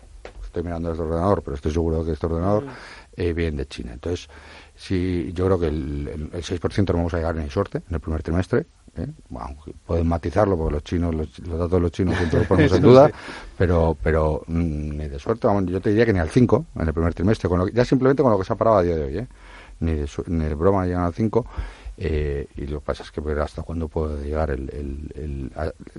estoy 0.45 0.63
mirando 0.63 0.91
este 0.91 1.03
ordenador, 1.03 1.43
pero 1.43 1.55
estoy 1.55 1.73
seguro 1.73 2.05
que 2.05 2.13
este 2.13 2.27
ordenador, 2.27 2.67
eh, 3.17 3.33
viene 3.33 3.59
de 3.59 3.67
China. 3.67 3.93
Entonces, 3.93 4.29
sí, 4.83 5.33
yo 5.33 5.47
creo 5.47 5.59
que 5.61 5.69
el, 5.69 6.31
el, 6.33 6.43
6% 6.43 6.89
no 6.89 6.95
vamos 6.95 7.15
a 7.15 7.19
llegar 7.19 7.39
en 7.39 7.51
suerte 7.51 7.79
en 7.89 7.95
el 7.95 8.01
primer 8.01 8.23
trimestre, 8.23 8.67
¿eh? 8.97 9.07
pueden 9.87 10.09
matizarlo 10.09 10.57
porque 10.57 10.75
los 10.75 10.85
chinos 10.85 11.15
los, 11.15 11.29
datos 11.39 11.71
de 11.71 11.81
los 11.81 11.93
chinos 11.93 12.17
siempre 12.17 12.41
los 12.41 12.49
ponemos 12.49 12.73
en 12.77 12.83
duda 12.83 13.11
pero 13.57 13.97
pero 14.03 14.43
mm, 14.47 14.97
ni 14.97 15.09
de 15.09 15.19
suerte 15.19 15.47
vamos, 15.47 15.67
yo 15.67 15.81
te 15.81 15.91
diría 15.91 16.05
que 16.05 16.13
ni 16.13 16.19
al 16.19 16.29
5 16.29 16.67
en 16.75 16.89
el 16.89 16.93
primer 16.93 17.15
trimestre 17.15 17.49
con 17.49 17.71
ya 17.71 17.85
simplemente 17.85 18.23
con 18.23 18.33
lo 18.33 18.39
que 18.39 18.45
se 18.45 18.53
ha 18.53 18.57
parado 18.57 18.79
a 18.79 18.83
día 18.83 18.97
de 18.97 19.05
hoy 19.05 19.19
¿eh? 19.19 19.27
ni 19.81 19.95
de, 19.95 20.09
ni 20.27 20.45
de 20.45 20.55
broma 20.55 20.85
llegan 20.85 21.05
al 21.05 21.15
5 21.15 21.47
eh, 21.99 22.49
y 22.57 22.67
lo 22.67 22.81
que 22.81 22.87
pasa 22.87 23.03
es 23.03 23.11
que 23.11 23.21
ver 23.21 23.39
hasta 23.39 23.63
cuándo 23.63 23.89
puede 23.89 24.25
llegar 24.25 24.51
el, 24.51 24.69
el, 25.15 25.53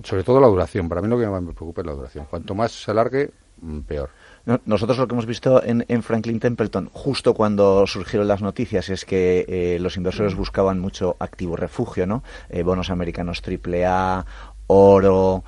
sobre 0.03 0.24
todo 0.24 0.39
la 0.39 0.47
duración 0.47 0.89
para 0.89 1.01
mí 1.01 1.07
lo 1.07 1.18
que 1.18 1.25
me 1.25 1.53
preocupa 1.53 1.81
es 1.81 1.88
la 1.88 1.94
duración 1.94 2.25
cuanto 2.30 2.53
más 2.53 2.71
se 2.71 2.91
alargue 2.91 3.31
peor 3.88 4.10
nosotros 4.65 4.98
lo 4.98 5.07
que 5.07 5.13
hemos 5.13 5.25
visto 5.25 5.63
en, 5.63 6.04
Franklin 6.04 6.39
Templeton, 6.39 6.89
justo 6.92 7.33
cuando 7.33 7.88
surgieron 7.88 8.27
las 8.27 8.42
noticias, 8.42 8.89
es 8.89 9.06
que 9.06 9.45
eh, 9.48 9.77
los 9.80 9.95
inversores 9.95 10.36
buscaban 10.36 10.80
mucho 10.80 11.15
activo 11.19 11.56
refugio, 11.56 12.06
¿no? 12.06 12.24
Eh, 12.50 12.63
bonos 12.63 12.89
americanos 12.89 13.42
AAA, 13.42 14.25
oro, 14.68 15.44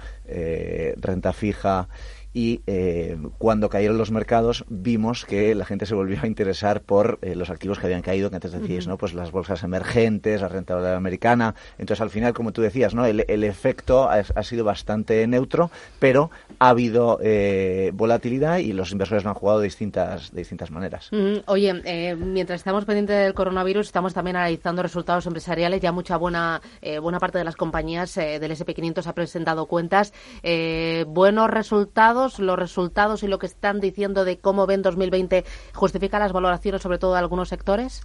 renta 0.98 1.34
fija 1.34 1.90
y 2.36 2.62
eh, 2.68 3.18
cuando 3.38 3.70
cayeron 3.70 3.98
los 3.98 4.12
mercados 4.12 4.66
vimos 4.68 5.24
que 5.24 5.56
la 5.56 5.64
gente 5.64 5.86
se 5.86 5.96
volvió 5.96 6.20
a 6.22 6.28
interesar 6.28 6.82
por 6.82 7.18
eh, 7.22 7.34
los 7.34 7.50
activos 7.50 7.80
que 7.80 7.86
habían 7.86 8.02
caído, 8.02 8.30
que 8.30 8.36
antes 8.36 8.52
decíais, 8.52 8.88
¿no? 8.88 8.98
Pues 8.98 9.14
las 9.14 9.32
bolsas 9.32 9.64
emergentes, 9.64 10.42
la 10.42 10.50
renta 10.50 10.98
americana. 10.98 11.56
Entonces, 11.78 12.02
al 12.02 12.10
final, 12.10 12.34
como 12.34 12.52
tú 12.52 12.62
decías, 12.62 12.94
¿no? 12.94 13.06
El, 13.06 13.44
efecto 13.46 14.10
ha, 14.10 14.44
sido 14.44 14.66
bastante 14.66 15.26
neutro, 15.28 15.72
pero 16.00 16.30
ha 16.60 16.70
habido 16.70 17.20
eh, 17.24 17.92
volatilidad 17.94 18.58
y 18.58 18.74
los 18.74 18.92
inversores 18.92 19.24
lo 19.24 19.30
han 19.30 19.36
jugado 19.36 19.60
de 19.60 19.66
distintas, 19.66 20.32
de 20.32 20.40
distintas 20.40 20.72
maneras. 20.72 21.12
Oye, 21.46 22.16
mientras 22.16 22.60
estamos 22.60 22.84
pendientes 22.84 23.16
del 23.16 23.34
coronavirus, 23.34 23.86
estamos 23.86 24.14
también 24.14 24.36
analizando 24.36 24.82
resultados 24.82 25.26
empresariales. 25.26 25.80
Ya 25.80 25.94
mucha 25.94 26.18
buena, 26.18 26.62
buena 27.02 27.20
parte 27.20 27.38
de 27.38 27.46
las 27.46 27.56
compañías 27.56 28.16
del 28.16 28.52
SP500 28.52 29.06
ha 29.08 29.14
presentado 29.14 29.68
cuentas. 29.68 30.12
buenos 31.08 31.50
resultados 31.50 32.25
los 32.40 32.58
resultados 32.58 33.24
y 33.24 33.28
lo 33.28 33.40
que 33.40 33.46
están 33.46 33.80
diciendo 33.80 34.26
de 34.26 34.40
cómo 34.40 34.66
ven 34.68 34.82
2020 34.82 35.46
justifica 35.74 36.20
las 36.20 36.32
valoraciones, 36.32 36.82
sobre 36.82 36.98
todo 36.98 37.14
de 37.14 37.20
algunos 37.20 37.50
sectores? 37.50 38.02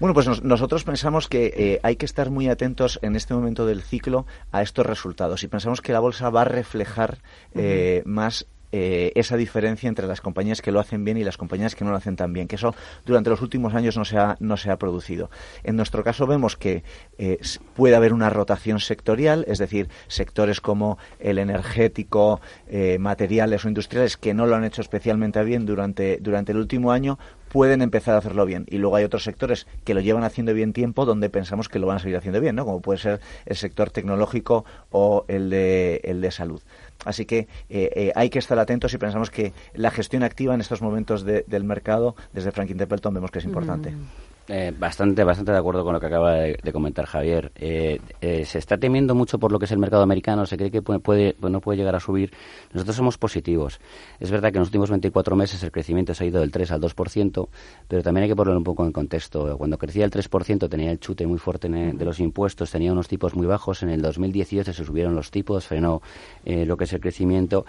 Bueno, 0.00 0.14
pues 0.14 0.42
nosotros 0.42 0.84
pensamos 0.84 1.26
que 1.26 1.52
eh, 1.56 1.80
hay 1.82 1.96
que 1.96 2.06
estar 2.06 2.30
muy 2.30 2.48
atentos 2.48 3.00
en 3.02 3.16
este 3.16 3.34
momento 3.34 3.66
del 3.66 3.82
ciclo 3.82 4.26
a 4.52 4.62
estos 4.62 4.86
resultados 4.86 5.42
y 5.42 5.48
pensamos 5.48 5.80
que 5.80 5.92
la 5.92 5.98
bolsa 5.98 6.30
va 6.30 6.42
a 6.42 6.44
reflejar 6.44 7.18
eh, 7.54 8.02
más 8.04 8.46
eh, 8.72 9.12
esa 9.14 9.36
diferencia 9.36 9.88
entre 9.88 10.06
las 10.06 10.20
compañías 10.20 10.60
que 10.60 10.72
lo 10.72 10.80
hacen 10.80 11.04
bien 11.04 11.16
y 11.16 11.24
las 11.24 11.36
compañías 11.36 11.74
que 11.74 11.84
no 11.84 11.90
lo 11.90 11.96
hacen 11.96 12.16
tan 12.16 12.32
bien, 12.32 12.48
que 12.48 12.56
eso 12.56 12.74
durante 13.06 13.30
los 13.30 13.40
últimos 13.40 13.74
años 13.74 13.96
no 13.96 14.04
se 14.04 14.18
ha, 14.18 14.36
no 14.40 14.56
se 14.56 14.70
ha 14.70 14.76
producido. 14.76 15.30
En 15.64 15.76
nuestro 15.76 16.04
caso 16.04 16.26
vemos 16.26 16.56
que 16.56 16.82
eh, 17.18 17.38
puede 17.74 17.96
haber 17.96 18.12
una 18.12 18.30
rotación 18.30 18.80
sectorial, 18.80 19.44
es 19.48 19.58
decir, 19.58 19.88
sectores 20.06 20.60
como 20.60 20.98
el 21.18 21.38
energético, 21.38 22.40
eh, 22.68 22.98
materiales 22.98 23.64
o 23.64 23.68
industriales 23.68 24.16
que 24.16 24.34
no 24.34 24.46
lo 24.46 24.56
han 24.56 24.64
hecho 24.64 24.82
especialmente 24.82 25.42
bien 25.44 25.66
durante, 25.66 26.18
durante 26.20 26.52
el 26.52 26.58
último 26.58 26.92
año, 26.92 27.18
pueden 27.48 27.82
empezar 27.82 28.14
a 28.14 28.18
hacerlo 28.18 28.46
bien. 28.46 28.66
Y 28.68 28.78
luego 28.78 28.96
hay 28.96 29.04
otros 29.04 29.24
sectores 29.24 29.66
que 29.84 29.94
lo 29.94 30.00
llevan 30.00 30.24
haciendo 30.24 30.54
bien 30.54 30.72
tiempo 30.72 31.04
donde 31.04 31.30
pensamos 31.30 31.68
que 31.68 31.78
lo 31.78 31.86
van 31.86 31.96
a 31.96 32.00
seguir 32.00 32.16
haciendo 32.16 32.40
bien, 32.40 32.56
¿no? 32.56 32.64
Como 32.64 32.80
puede 32.80 32.98
ser 32.98 33.20
el 33.46 33.56
sector 33.56 33.90
tecnológico 33.90 34.64
o 34.90 35.24
el 35.28 35.50
de, 35.50 36.00
el 36.04 36.20
de 36.20 36.30
salud. 36.30 36.62
Así 37.04 37.24
que 37.26 37.48
eh, 37.70 37.90
eh, 37.94 38.12
hay 38.14 38.30
que 38.30 38.38
estar 38.38 38.58
atentos 38.58 38.92
y 38.92 38.98
pensamos 38.98 39.30
que 39.30 39.52
la 39.74 39.90
gestión 39.90 40.22
activa 40.22 40.54
en 40.54 40.60
estos 40.60 40.82
momentos 40.82 41.24
del 41.24 41.64
mercado, 41.64 42.16
desde 42.32 42.52
Franklin 42.52 42.78
Templeton, 42.78 43.14
vemos 43.14 43.30
que 43.30 43.38
es 43.38 43.44
importante. 43.44 43.92
Mm. 43.92 44.27
Eh, 44.50 44.72
bastante, 44.76 45.24
bastante 45.24 45.52
de 45.52 45.58
acuerdo 45.58 45.84
con 45.84 45.92
lo 45.92 46.00
que 46.00 46.06
acaba 46.06 46.32
de, 46.34 46.72
comentar 46.72 47.04
Javier. 47.04 47.52
Eh, 47.54 48.00
eh, 48.22 48.46
se 48.46 48.58
está 48.58 48.78
temiendo 48.78 49.14
mucho 49.14 49.38
por 49.38 49.52
lo 49.52 49.58
que 49.58 49.66
es 49.66 49.72
el 49.72 49.78
mercado 49.78 50.02
americano, 50.02 50.46
se 50.46 50.56
cree 50.56 50.70
que 50.70 50.80
puede, 50.80 51.34
pues 51.34 51.52
no 51.52 51.60
puede 51.60 51.76
llegar 51.76 51.94
a 51.94 52.00
subir. 52.00 52.32
Nosotros 52.72 52.96
somos 52.96 53.18
positivos. 53.18 53.78
Es 54.18 54.30
verdad 54.30 54.50
que 54.50 54.56
en 54.56 54.60
los 54.60 54.68
últimos 54.68 54.88
24 54.88 55.36
meses 55.36 55.62
el 55.62 55.70
crecimiento 55.70 56.14
se 56.14 56.24
ha 56.24 56.26
ido 56.26 56.40
del 56.40 56.50
3 56.50 56.70
al 56.72 56.80
2%, 56.80 57.48
pero 57.88 58.02
también 58.02 58.22
hay 58.22 58.28
que 58.30 58.36
ponerlo 58.36 58.58
un 58.58 58.64
poco 58.64 58.86
en 58.86 58.92
contexto. 58.92 59.58
Cuando 59.58 59.76
crecía 59.76 60.06
el 60.06 60.10
3% 60.10 60.68
tenía 60.70 60.90
el 60.92 60.98
chute 60.98 61.26
muy 61.26 61.38
fuerte 61.38 61.68
de 61.68 62.04
los 62.04 62.18
impuestos, 62.18 62.70
tenía 62.70 62.92
unos 62.92 63.06
tipos 63.06 63.34
muy 63.34 63.46
bajos. 63.46 63.82
En 63.82 63.90
el 63.90 64.00
2018 64.00 64.72
se 64.72 64.84
subieron 64.84 65.14
los 65.14 65.30
tipos, 65.30 65.66
frenó 65.66 66.00
lo 66.44 66.76
que 66.76 66.84
es 66.84 66.92
el 66.94 67.00
crecimiento 67.00 67.66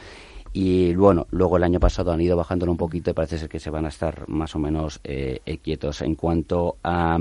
y 0.52 0.96
bueno, 0.96 1.28
luego 1.30 1.58
el 1.58 1.64
año 1.64 1.80
pasado 1.80 2.12
han 2.12 2.22
ido 2.22 2.36
bajándolo 2.36 2.72
un 2.72 2.78
poquito 2.78 3.12
y 3.12 3.14
parece 3.14 3.38
ser 3.38 3.50
que 3.50 3.60
se 3.60 3.70
van 3.70 3.86
a 3.86 3.90
estar 3.90 4.28
más 4.28 4.56
o 4.56 4.60
menos 4.60 5.00
eh, 5.04 5.42
eh, 5.46 5.58
quietos. 5.58 6.02
En 6.02 6.16
cuanto 6.16 6.78
a, 6.84 7.20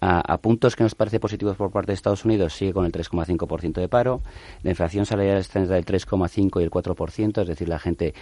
a, 0.00 0.38
puntos 0.38 0.76
que 0.76 0.84
nos 0.84 0.94
parece 0.94 1.18
positivos 1.18 1.56
por 1.56 1.70
parte 1.70 1.92
de 1.92 1.94
Estados 1.94 2.24
Unidos, 2.24 2.52
sigue 2.52 2.74
con 2.74 2.84
el 2.84 2.92
3,5% 2.92 3.80
de 3.80 3.88
paro. 3.88 4.20
La 4.62 4.70
inflación 4.70 5.06
salarial 5.06 5.38
está 5.38 5.60
entre 5.60 5.78
el 5.78 5.86
3,5 5.86 6.60
y 6.60 6.64
el 6.64 6.70
4%, 6.70 7.42
es 7.42 7.48
decir, 7.48 7.68
la 7.68 7.78
gente 7.78 8.14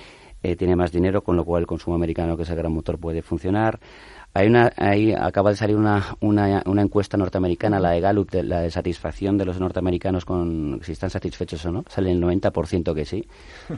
eh, 0.42 0.54
tiene 0.54 0.76
más 0.76 0.92
dinero, 0.92 1.22
con 1.22 1.36
lo 1.36 1.44
cual 1.44 1.62
el 1.62 1.66
consumo 1.66 1.96
americano, 1.96 2.36
que 2.36 2.44
es 2.44 2.50
el 2.50 2.56
gran 2.56 2.72
motor, 2.72 2.98
puede 2.98 3.22
funcionar. 3.22 3.80
Hay 4.36 4.48
una, 4.48 4.70
ahí 4.76 5.14
acaba 5.14 5.48
de 5.48 5.56
salir 5.56 5.76
una, 5.76 6.14
una, 6.20 6.62
una, 6.66 6.82
encuesta 6.82 7.16
norteamericana, 7.16 7.80
la 7.80 7.92
de 7.92 8.00
Gallup, 8.02 8.30
de, 8.30 8.42
la 8.42 8.60
de 8.60 8.70
satisfacción 8.70 9.38
de 9.38 9.46
los 9.46 9.58
norteamericanos 9.58 10.26
con 10.26 10.78
si 10.82 10.92
están 10.92 11.08
satisfechos 11.08 11.64
o 11.64 11.72
no. 11.72 11.84
Sale 11.88 12.12
el 12.12 12.22
90% 12.22 12.94
que 12.94 13.06
sí. 13.06 13.26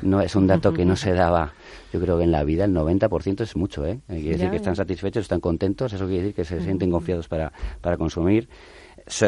No 0.02 0.20
es 0.20 0.34
un 0.34 0.48
dato 0.48 0.72
que 0.72 0.84
no 0.84 0.96
se 0.96 1.12
daba, 1.12 1.52
yo 1.92 2.00
creo 2.00 2.18
que 2.18 2.24
en 2.24 2.32
la 2.32 2.42
vida 2.42 2.64
el 2.64 2.74
90% 2.74 3.42
es 3.42 3.54
mucho, 3.54 3.86
¿eh? 3.86 4.00
Quiere 4.08 4.30
decir 4.30 4.50
que 4.50 4.56
están 4.56 4.74
satisfechos, 4.74 5.22
están 5.22 5.38
contentos, 5.38 5.92
eso 5.92 6.06
quiere 6.06 6.22
decir 6.22 6.34
que 6.34 6.44
se 6.44 6.60
sienten 6.60 6.90
confiados 6.90 7.28
para, 7.28 7.52
para 7.80 7.96
consumir 7.96 8.48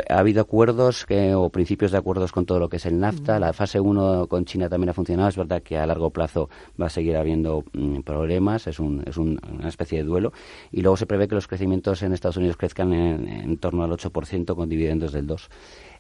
ha 0.09 0.19
habido 0.19 0.43
acuerdos 0.43 1.07
que, 1.07 1.35
o 1.35 1.49
principios 1.51 1.93
de 1.93 1.99
acuerdos 1.99 2.33
con 2.33 2.47
todo 2.47 2.59
lo 2.59 2.69
que 2.69 2.77
es 2.77 2.87
el 2.87 2.99
NAFTA. 2.99 3.39
La 3.39 3.53
fase 3.53 3.81
1 3.81 4.27
con 4.29 4.45
China 4.45 4.69
también 4.69 4.91
ha 4.91 4.95
funcionado. 4.95 5.29
Es 5.29 5.37
verdad 5.37 5.63
que 5.63 5.79
a 5.79 5.87
largo 5.87 6.11
plazo 6.11 6.49
va 6.81 6.87
a 6.87 6.91
seguir 6.91 7.17
habiendo 7.17 7.65
mm, 7.73 8.01
problemas. 8.01 8.67
Es, 8.67 8.79
un, 8.79 9.03
es 9.07 9.17
un, 9.17 9.41
una 9.51 9.69
especie 9.69 9.99
de 9.99 10.05
duelo. 10.05 10.33
Y 10.71 10.83
luego 10.83 10.97
se 10.97 11.07
prevé 11.07 11.29
que 11.29 11.35
los 11.35 11.49
crecimientos 11.49 12.03
en 12.03 12.13
Estados 12.13 12.37
Unidos 12.37 12.57
crezcan 12.57 12.93
en, 12.93 13.29
en 13.29 13.57
torno 13.59 13.83
al 13.83 13.91
8% 13.91 14.55
con 14.55 14.69
dividendos 14.69 15.13
del 15.13 15.27
2%. 15.27 15.49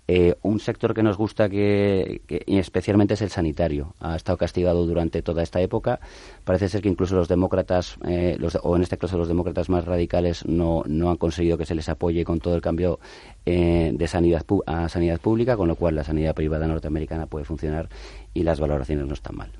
Eh, 0.08 0.34
un 0.42 0.58
sector 0.58 0.92
que 0.92 1.02
nos 1.02 1.16
gusta 1.16 1.48
que, 1.48 2.22
y 2.46 2.58
especialmente 2.58 3.14
es 3.14 3.22
el 3.22 3.30
sanitario. 3.30 3.94
Ha 4.00 4.16
estado 4.16 4.38
castigado 4.38 4.84
durante 4.84 5.22
toda 5.22 5.42
esta 5.42 5.60
época. 5.60 6.00
Parece 6.44 6.68
ser 6.68 6.82
que 6.82 6.88
incluso 6.88 7.14
los 7.14 7.28
demócratas, 7.28 7.96
eh, 8.08 8.36
o 8.62 8.76
en 8.76 8.82
este 8.82 8.98
caso 8.98 9.16
los 9.16 9.28
demócratas 9.28 9.68
más 9.68 9.84
radicales, 9.84 10.44
no, 10.46 10.82
no 10.86 11.10
han 11.10 11.16
conseguido 11.16 11.56
que 11.56 11.66
se 11.66 11.74
les 11.74 11.88
apoye 11.88 12.24
con 12.24 12.40
todo 12.40 12.56
el 12.56 12.60
cambio 12.60 12.98
eh, 13.46 13.92
de 13.94 14.08
sanidad 14.08 14.44
a 14.66 14.88
sanidad 14.88 15.20
pública, 15.20 15.56
con 15.56 15.68
lo 15.68 15.76
cual 15.76 15.94
la 15.94 16.04
sanidad 16.04 16.34
privada 16.34 16.66
norteamericana 16.66 17.26
puede 17.26 17.44
funcionar 17.44 17.88
y 18.34 18.42
las 18.42 18.58
valoraciones 18.58 19.06
no 19.06 19.14
están 19.14 19.36
mal. 19.36 19.50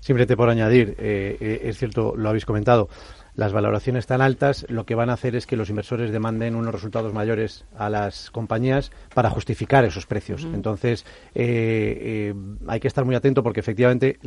Simplemente 0.00 0.36
por 0.36 0.48
añadir, 0.48 0.94
es 0.98 1.78
cierto, 1.78 2.14
lo 2.16 2.28
habéis 2.28 2.46
comentado, 2.46 2.88
las 3.36 3.52
valoraciones 3.52 4.06
tan 4.06 4.22
altas 4.22 4.66
lo 4.68 4.86
que 4.86 4.94
van 4.94 5.10
a 5.10 5.12
hacer 5.12 5.36
es 5.36 5.46
que 5.46 5.56
los 5.56 5.68
inversores 5.70 6.10
demanden 6.10 6.56
unos 6.56 6.74
resultados 6.74 7.12
mayores 7.12 7.64
a 7.76 7.90
las 7.90 8.30
compañías 8.30 8.90
para 9.14 9.30
justificar 9.30 9.84
esos 9.84 10.06
precios. 10.06 10.44
Entonces, 10.44 11.04
eh, 11.34 12.32
eh, 12.34 12.34
hay 12.66 12.80
que 12.80 12.88
estar 12.88 13.04
muy 13.04 13.14
atento 13.14 13.42
porque 13.42 13.60
efectivamente 13.60 14.18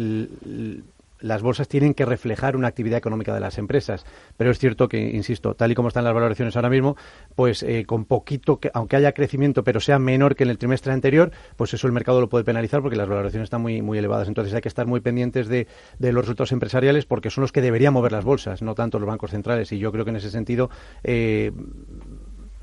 las 1.21 1.41
bolsas 1.41 1.67
tienen 1.67 1.93
que 1.93 2.05
reflejar 2.05 2.55
una 2.55 2.67
actividad 2.67 2.97
económica 2.97 3.33
de 3.33 3.39
las 3.39 3.57
empresas. 3.57 4.05
Pero 4.37 4.51
es 4.51 4.59
cierto 4.59 4.87
que, 4.87 4.99
insisto, 4.99 5.55
tal 5.55 5.71
y 5.71 5.75
como 5.75 5.87
están 5.87 6.03
las 6.03 6.13
valoraciones 6.13 6.55
ahora 6.55 6.69
mismo, 6.69 6.95
pues 7.35 7.63
eh, 7.63 7.85
con 7.85 8.05
poquito, 8.05 8.59
que, 8.59 8.71
aunque 8.73 8.95
haya 8.95 9.13
crecimiento, 9.13 9.63
pero 9.63 9.79
sea 9.79 9.99
menor 9.99 10.35
que 10.35 10.43
en 10.43 10.49
el 10.49 10.57
trimestre 10.57 10.93
anterior, 10.93 11.31
pues 11.55 11.73
eso 11.73 11.87
el 11.87 11.93
mercado 11.93 12.21
lo 12.21 12.29
puede 12.29 12.43
penalizar 12.43 12.81
porque 12.81 12.97
las 12.97 13.07
valoraciones 13.07 13.47
están 13.47 13.61
muy, 13.61 13.81
muy 13.81 13.97
elevadas. 13.97 14.27
Entonces 14.27 14.53
hay 14.53 14.61
que 14.61 14.69
estar 14.69 14.87
muy 14.87 15.01
pendientes 15.01 15.47
de, 15.47 15.67
los 15.99 16.23
resultados 16.23 16.51
empresariales 16.51 17.05
porque 17.05 17.29
son 17.29 17.41
los 17.43 17.51
que 17.51 17.61
deberían 17.61 17.93
mover 17.93 18.11
las 18.11 18.23
bolsas, 18.23 18.61
no 18.61 18.75
tanto 18.75 18.99
los 18.99 19.07
bancos 19.07 19.31
centrales. 19.31 19.71
Y 19.71 19.79
yo 19.79 19.91
creo 19.91 20.05
que 20.05 20.11
en 20.11 20.17
ese 20.17 20.31
sentido. 20.31 20.69
Eh, 21.03 21.51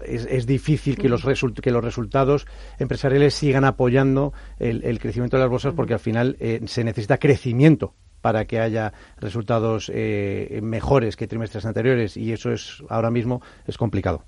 es, 0.04 0.46
difícil 0.46 0.96
que 0.96 1.08
los, 1.08 1.24
que 1.24 1.70
los 1.70 1.82
resultados 1.82 2.46
empresariales 2.78 3.32
sigan 3.32 3.64
apoyando 3.64 4.34
el, 4.58 4.98
crecimiento 4.98 5.38
de 5.38 5.42
las 5.42 5.50
bolsas 5.50 5.72
porque 5.74 5.94
al 5.94 6.00
final 6.00 6.36
eh, 6.38 6.60
se 6.66 6.84
necesita 6.84 7.16
crecimiento 7.16 7.94
para 8.26 8.44
que 8.44 8.58
haya 8.58 8.92
resultados 9.18 9.88
eh, 9.94 10.58
mejores 10.60 11.14
que 11.14 11.28
trimestres 11.28 11.64
anteriores 11.64 12.16
y 12.16 12.32
eso 12.32 12.50
es 12.50 12.82
ahora 12.88 13.08
mismo 13.08 13.40
es 13.68 13.78
complicado. 13.78 14.24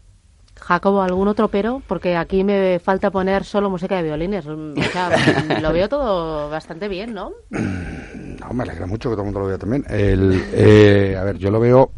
Jacobo, 0.55 1.02
¿algún 1.02 1.26
otro 1.26 1.49
pero? 1.49 1.83
Porque 1.85 2.14
aquí 2.14 2.45
me 2.45 2.78
falta 2.78 3.11
poner 3.11 3.43
solo 3.43 3.71
música 3.71 3.97
de 3.97 4.05
violines. 4.05 4.45
lo 4.45 5.73
veo 5.73 5.88
todo 5.88 6.49
bastante 6.49 6.87
bien, 6.87 7.12
¿no? 7.12 7.33
No, 8.38 8.55
me 8.55 8.62
alegra 8.62 8.87
mucho 8.87 9.11
que 9.11 9.17
todo 9.17 9.23
el 9.23 9.33
mundo 9.33 9.40
lo 9.40 9.47
vea 9.47 9.59
también. 9.59 9.85
El, 9.90 10.40
eh, 10.52 11.17
a 11.19 11.25
ver, 11.25 11.38
yo 11.38 11.50
lo 11.50 11.59
veo... 11.59 11.90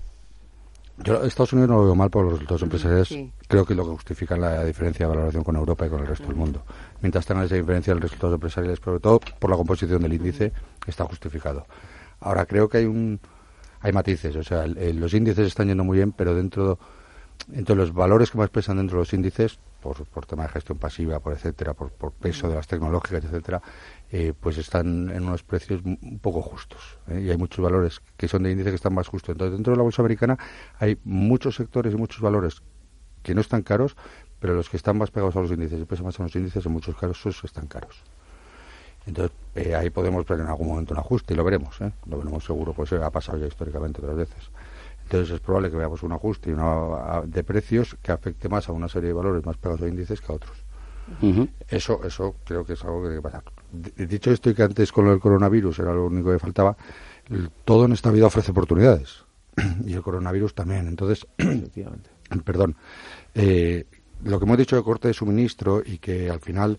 Yo 1.03 1.25
Estados 1.25 1.53
Unidos 1.53 1.71
no 1.71 1.77
lo 1.77 1.85
veo 1.85 1.95
mal 1.95 2.11
por 2.11 2.25
los 2.25 2.35
resultados 2.35 2.63
empresariales. 2.63 3.09
Creo 3.49 3.65
que 3.65 3.75
lo 3.75 3.85
que 3.85 3.91
justifica 3.93 4.37
la 4.37 4.65
diferencia 4.65 5.07
de 5.07 5.11
valoración 5.11 5.43
con 5.43 5.57
Europa 5.57 5.87
y 5.87 5.89
con 5.89 6.01
el 6.01 6.07
resto 6.07 6.27
del 6.27 6.37
mundo. 6.37 6.63
Mientras 7.01 7.25
tenga 7.25 7.45
esa 7.45 7.55
diferencia 7.55 7.93
de 7.93 8.01
los 8.01 8.11
resultados 8.11 8.35
empresariales, 8.35 8.79
sobre 8.85 9.01
todo 9.01 9.21
por 9.39 9.51
la 9.51 9.57
composición 9.57 10.03
del 10.03 10.13
índice, 10.13 10.53
está 10.87 11.05
justificado. 11.05 11.67
Ahora 12.21 12.45
creo 12.45 12.69
que 12.69 12.79
hay 12.79 12.85
un 12.85 13.19
hay 13.83 13.93
matices, 13.93 14.37
o 14.37 14.43
sea, 14.43 14.67
los 14.67 15.15
índices 15.15 15.47
están 15.47 15.69
yendo 15.69 15.85
muy 15.85 15.97
bien, 15.97 16.13
pero 16.13 16.35
dentro 16.35 16.79
entre 17.53 17.75
los 17.75 17.95
valores 17.95 18.31
que 18.31 18.39
más 18.39 18.51
pesan 18.51 18.77
dentro 18.77 18.99
de 18.99 19.03
los 19.03 19.13
índices, 19.15 19.59
por, 19.81 20.05
por 20.05 20.27
tema 20.27 20.43
de 20.43 20.51
gestión 20.51 20.79
pasiva, 20.79 21.21
por 21.21 21.33
etcétera, 21.33 21.73
por, 21.73 21.91
por 21.91 22.13
peso 22.13 22.49
de 22.49 22.57
las 22.57 22.67
tecnológicas, 22.67 23.25
etcétera, 23.25 23.63
eh, 24.13 24.33
pues 24.39 24.59
están 24.59 25.11
en 25.11 25.23
unos 25.23 25.45
precios 25.45 25.83
un 25.85 26.19
poco 26.21 26.43
justos. 26.43 26.99
¿eh? 27.09 27.21
Y 27.21 27.31
hay 27.31 27.37
muchos 27.37 27.63
valores 27.63 28.01
que 28.17 28.27
son 28.27 28.43
de 28.43 28.51
índice 28.51 28.71
que 28.71 28.77
están 28.77 28.95
más 28.95 29.07
justos. 29.07 29.35
Entonces, 29.35 29.55
dentro 29.55 29.73
de 29.73 29.77
la 29.77 29.85
bolsa 29.85 30.03
americana 30.03 30.39
hay 30.79 30.99
muchos 31.05 31.55
sectores 31.57 31.95
y 31.95 31.97
muchos 31.97 32.21
valores 32.21 32.63
que 33.23 33.35
no 33.35 33.41
están 33.41 33.63
caros, 33.63 33.97
pero 34.41 34.55
los 34.55 34.69
que 34.69 34.77
están 34.77 34.99
más 34.99 35.11
pegados 35.11 35.37
a 35.37 35.41
los 35.41 35.51
índices 35.51 35.81
y 35.81 35.85
pesan 35.85 36.07
más 36.07 36.19
a 36.19 36.25
los 36.25 36.35
índices, 36.35 36.65
en 36.67 36.73
muchos 36.73 36.97
casos, 36.97 37.45
están 37.45 37.67
caros. 37.67 38.03
Entonces, 39.07 39.37
eh, 39.55 39.75
ahí 39.75 39.91
podemos 39.91 40.27
ver 40.27 40.41
en 40.41 40.47
algún 40.47 40.69
momento 40.69 40.95
un 40.95 41.01
ajuste 41.01 41.35
y 41.35 41.37
lo 41.37 41.45
veremos, 41.45 41.81
¿eh? 41.81 41.93
lo 42.07 42.19
veremos 42.19 42.45
seguro, 42.45 42.73
pues 42.73 42.93
ha 42.93 43.11
pasado 43.11 43.39
ya 43.39 43.47
históricamente 43.47 44.01
otras 44.01 44.17
veces. 44.17 44.51
Entonces 45.05 45.35
es 45.35 45.41
probable 45.41 45.71
que 45.71 45.77
veamos 45.77 46.03
un 46.03 46.13
ajuste 46.13 46.55
de 46.55 47.45
precios 47.45 47.97
que 48.01 48.13
afecte 48.13 48.49
más 48.49 48.69
a 48.69 48.73
una 48.73 48.89
serie 48.89 49.09
de 49.09 49.13
valores 49.13 49.45
más 49.45 49.57
pegados 49.57 49.83
a 49.83 49.89
índices 49.89 50.21
que 50.21 50.31
a 50.31 50.37
otros. 50.37 50.57
Eso 51.69 52.05
eso 52.05 52.37
creo 52.45 52.65
que 52.65 52.75
es 52.75 52.85
algo 52.85 53.09
que 53.09 53.21
pasa. 53.21 53.43
Dicho 53.73 54.31
esto 54.31 54.51
y 54.51 54.55
que 54.55 54.63
antes 54.63 54.93
con 54.93 55.07
el 55.09 55.21
coronavirus 55.21 55.79
era 55.79 55.93
lo 55.93 56.07
único 56.07 56.31
que 56.33 56.39
faltaba, 56.39 56.77
todo 57.65 57.85
en 57.85 57.93
esta 57.93 58.11
vida 58.11 58.27
ofrece 58.27 58.51
oportunidades 58.51 59.25
y 59.87 59.93
el 59.93 60.03
coronavirus 60.03 60.55
también. 60.55 60.89
Entonces, 60.89 61.27
perdón, 62.45 62.77
eh, 63.35 63.87
lo 64.25 64.39
que 64.39 64.45
hemos 64.45 64.59
dicho 64.59 64.77
de 64.77 64.83
corte 64.83 65.09
de 65.09 65.15
suministro 65.15 65.83
y 65.85 65.99
que 65.99 66.31
al 66.31 66.41
final 66.41 66.79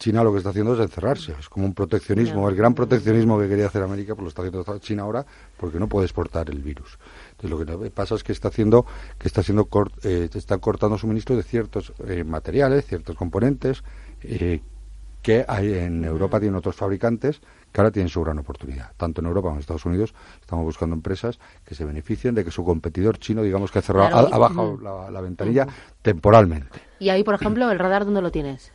China 0.00 0.24
lo 0.24 0.32
que 0.32 0.38
está 0.38 0.48
haciendo 0.48 0.74
es 0.74 0.80
encerrarse. 0.80 1.34
Es 1.38 1.48
como 1.50 1.66
un 1.66 1.74
proteccionismo. 1.74 2.48
El 2.48 2.56
gran 2.56 2.74
proteccionismo 2.74 3.38
que 3.38 3.48
quería 3.48 3.66
hacer 3.66 3.82
América, 3.82 4.14
pues 4.14 4.22
lo 4.22 4.28
está 4.28 4.42
haciendo 4.42 4.78
China 4.78 5.02
ahora 5.02 5.26
porque 5.58 5.78
no 5.78 5.88
puede 5.88 6.06
exportar 6.06 6.48
el 6.48 6.62
virus. 6.62 6.98
Entonces 7.32 7.50
lo 7.50 7.82
que 7.82 7.90
pasa 7.90 8.14
es 8.14 8.24
que 8.24 8.32
está 8.32 8.48
haciendo, 8.48 8.86
que 9.18 9.28
está 9.28 9.42
haciendo, 9.42 9.68
eh, 10.02 10.30
está 10.32 10.56
cortando 10.56 10.96
suministro 10.96 11.36
de 11.36 11.42
ciertos 11.42 11.92
eh, 12.08 12.24
materiales, 12.24 12.86
ciertos 12.86 13.14
componentes 13.14 13.84
eh, 14.22 14.62
que 15.22 15.44
hay 15.46 15.74
en 15.74 16.04
Europa 16.04 16.40
tienen 16.40 16.56
otros 16.56 16.76
fabricantes 16.76 17.40
que 17.72 17.80
ahora 17.80 17.90
tienen 17.90 18.08
su 18.08 18.22
gran 18.22 18.38
oportunidad. 18.38 18.92
Tanto 18.96 19.20
en 19.20 19.26
Europa 19.26 19.48
como 19.48 19.56
en 19.56 19.60
Estados 19.60 19.84
Unidos 19.84 20.14
estamos 20.40 20.64
buscando 20.64 20.94
empresas 20.94 21.38
que 21.64 21.74
se 21.74 21.84
beneficien 21.84 22.34
de 22.34 22.44
que 22.44 22.50
su 22.50 22.64
competidor 22.64 23.18
chino, 23.18 23.42
digamos 23.42 23.70
que 23.70 23.78
ha 23.78 23.82
cerrado, 23.82 24.16
ha, 24.16 24.38
bajado 24.38 24.78
la, 25.10 25.20
ventanilla 25.20 25.66
temporalmente. 26.02 26.80
Y 26.98 27.10
ahí, 27.10 27.22
por 27.22 27.34
ejemplo, 27.34 27.70
el 27.70 27.78
radar, 27.78 28.04
¿dónde 28.04 28.22
lo 28.22 28.30
tienes? 28.30 28.72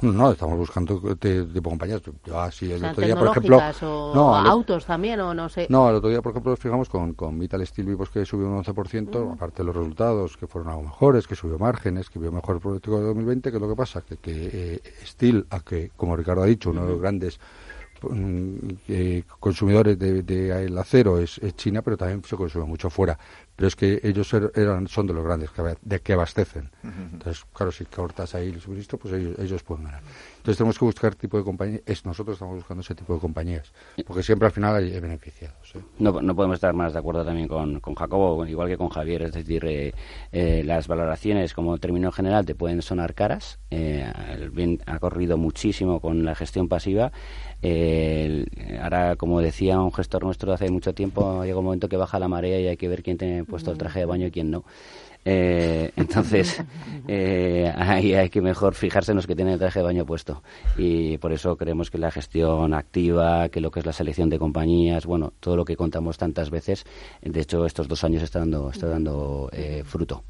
No, 0.00 0.30
estamos 0.30 0.56
buscando 0.56 1.00
tipo 1.16 1.70
compañías. 1.70 2.02
así 2.34 2.70
el 2.70 2.84
otro 2.84 3.04
día, 3.04 3.16
por 3.16 3.28
ejemplo. 3.28 3.60
O 3.82 4.34
autos 4.34 4.86
también, 4.86 5.20
o 5.20 5.34
no 5.34 5.48
sé. 5.48 5.66
No, 5.68 5.88
el 5.90 5.96
otro 5.96 6.08
día, 6.08 6.22
por 6.22 6.30
ejemplo, 6.32 6.50
nos 6.52 6.60
fijamos 6.60 6.88
con, 6.88 7.14
con 7.14 7.38
Vital 7.38 7.66
Steel 7.66 7.88
Vivos 7.88 8.10
que 8.10 8.24
subió 8.24 8.46
un 8.48 8.62
11%, 8.62 9.34
aparte 9.34 9.62
de 9.62 9.64
los 9.64 9.76
resultados 9.76 10.36
que 10.36 10.46
fueron 10.46 10.70
algo 10.70 10.82
mejores, 10.84 11.26
que 11.26 11.34
subió 11.34 11.58
márgenes, 11.58 12.10
que 12.10 12.18
vio 12.18 12.30
mejor 12.30 12.56
el 12.56 12.62
producto 12.62 12.96
de 12.96 13.04
2020. 13.04 13.50
que 13.50 13.56
es 13.56 13.60
lo 13.60 13.68
que 13.68 13.76
pasa? 13.76 14.02
Que, 14.02 14.16
que 14.18 14.50
eh, 14.52 14.82
Steel, 15.04 15.46
a 15.50 15.60
que, 15.60 15.90
como 15.96 16.16
Ricardo 16.16 16.42
ha 16.42 16.46
dicho, 16.46 16.70
uno 16.70 16.84
de 16.84 16.90
los 16.90 17.00
grandes 17.00 17.40
eh, 18.88 19.22
consumidores 19.40 19.98
de, 19.98 20.22
de, 20.22 20.78
acero 20.78 21.18
es, 21.18 21.40
China, 21.56 21.82
pero 21.82 21.96
también 21.96 22.22
se 22.24 22.36
consume 22.36 22.64
mucho 22.64 22.90
fuera 22.90 23.18
pero 23.58 23.66
es 23.66 23.74
que 23.74 23.98
ellos 24.04 24.32
er, 24.34 24.52
eran, 24.54 24.86
son 24.86 25.08
de 25.08 25.12
los 25.12 25.24
grandes 25.24 25.50
que, 25.50 25.60
de 25.82 25.98
que 25.98 26.12
abastecen. 26.12 26.70
Entonces, 26.84 27.44
claro, 27.52 27.72
si 27.72 27.86
cortas 27.86 28.36
ahí 28.36 28.50
el 28.50 28.60
suministro, 28.60 28.98
pues 28.98 29.12
ellos, 29.14 29.64
pueden 29.64 29.86
ganar. 29.86 30.00
Entonces 30.36 30.58
tenemos 30.58 30.78
que 30.78 30.84
buscar 30.84 31.16
tipo 31.16 31.38
de 31.38 31.42
compañía. 31.42 31.80
Es, 31.84 32.06
nosotros 32.06 32.34
estamos 32.34 32.54
buscando 32.54 32.82
ese 32.82 32.94
tipo 32.94 33.14
de 33.14 33.18
compañías, 33.18 33.72
porque 34.06 34.22
siempre 34.22 34.46
al 34.46 34.52
final 34.52 34.76
hay 34.76 35.00
beneficiados. 35.00 35.74
¿eh? 35.74 35.80
No, 35.98 36.22
no 36.22 36.36
podemos 36.36 36.54
estar 36.54 36.72
más 36.72 36.92
de 36.92 37.00
acuerdo 37.00 37.24
también 37.24 37.48
con, 37.48 37.80
con 37.80 37.96
Jacobo, 37.96 38.46
igual 38.46 38.68
que 38.68 38.76
con 38.76 38.90
Javier. 38.90 39.22
Es 39.22 39.32
decir, 39.32 39.64
eh, 39.64 39.92
eh, 40.30 40.62
las 40.64 40.86
valoraciones 40.86 41.52
como 41.52 41.78
término 41.78 42.12
general 42.12 42.46
te 42.46 42.54
pueden 42.54 42.80
sonar 42.80 43.14
caras. 43.14 43.58
el 43.70 44.50
bien 44.50 44.82
ha 44.86 45.00
corrido 45.00 45.36
muchísimo 45.36 45.98
con 45.98 46.24
la 46.24 46.36
gestión 46.36 46.68
pasiva. 46.68 47.10
Ahora, 47.62 49.16
como 49.16 49.40
decía 49.40 49.80
un 49.80 49.92
gestor 49.92 50.24
nuestro 50.24 50.52
hace 50.52 50.70
mucho 50.70 50.94
tiempo, 50.94 51.44
llega 51.44 51.58
un 51.58 51.64
momento 51.64 51.88
que 51.88 51.96
baja 51.96 52.18
la 52.18 52.28
marea 52.28 52.60
y 52.60 52.66
hay 52.68 52.76
que 52.76 52.88
ver 52.88 53.02
quién 53.02 53.18
tiene 53.18 53.44
puesto 53.44 53.70
el 53.70 53.78
traje 53.78 54.00
de 54.00 54.06
baño 54.06 54.26
y 54.26 54.30
quién 54.30 54.50
no. 54.50 54.64
Eh, 55.24 55.92
entonces, 55.96 56.62
eh, 57.06 57.70
ahí 57.76 58.14
hay 58.14 58.30
que 58.30 58.40
mejor 58.40 58.74
fijarse 58.74 59.12
en 59.12 59.16
los 59.16 59.26
que 59.26 59.36
tienen 59.36 59.54
el 59.54 59.60
traje 59.60 59.80
de 59.80 59.84
baño 59.84 60.06
puesto. 60.06 60.42
Y 60.76 61.18
por 61.18 61.32
eso 61.32 61.56
creemos 61.56 61.90
que 61.90 61.98
la 61.98 62.10
gestión 62.10 62.72
activa, 62.72 63.48
que 63.48 63.60
lo 63.60 63.70
que 63.70 63.80
es 63.80 63.86
la 63.86 63.92
selección 63.92 64.30
de 64.30 64.38
compañías, 64.38 65.06
bueno, 65.06 65.32
todo 65.40 65.56
lo 65.56 65.64
que 65.64 65.76
contamos 65.76 66.16
tantas 66.16 66.50
veces, 66.50 66.84
de 67.20 67.40
hecho, 67.40 67.66
estos 67.66 67.88
dos 67.88 68.04
años 68.04 68.22
está 68.22 68.38
dando, 68.38 68.70
está 68.70 68.86
dando 68.86 69.50
eh, 69.52 69.82
fruto. 69.84 70.22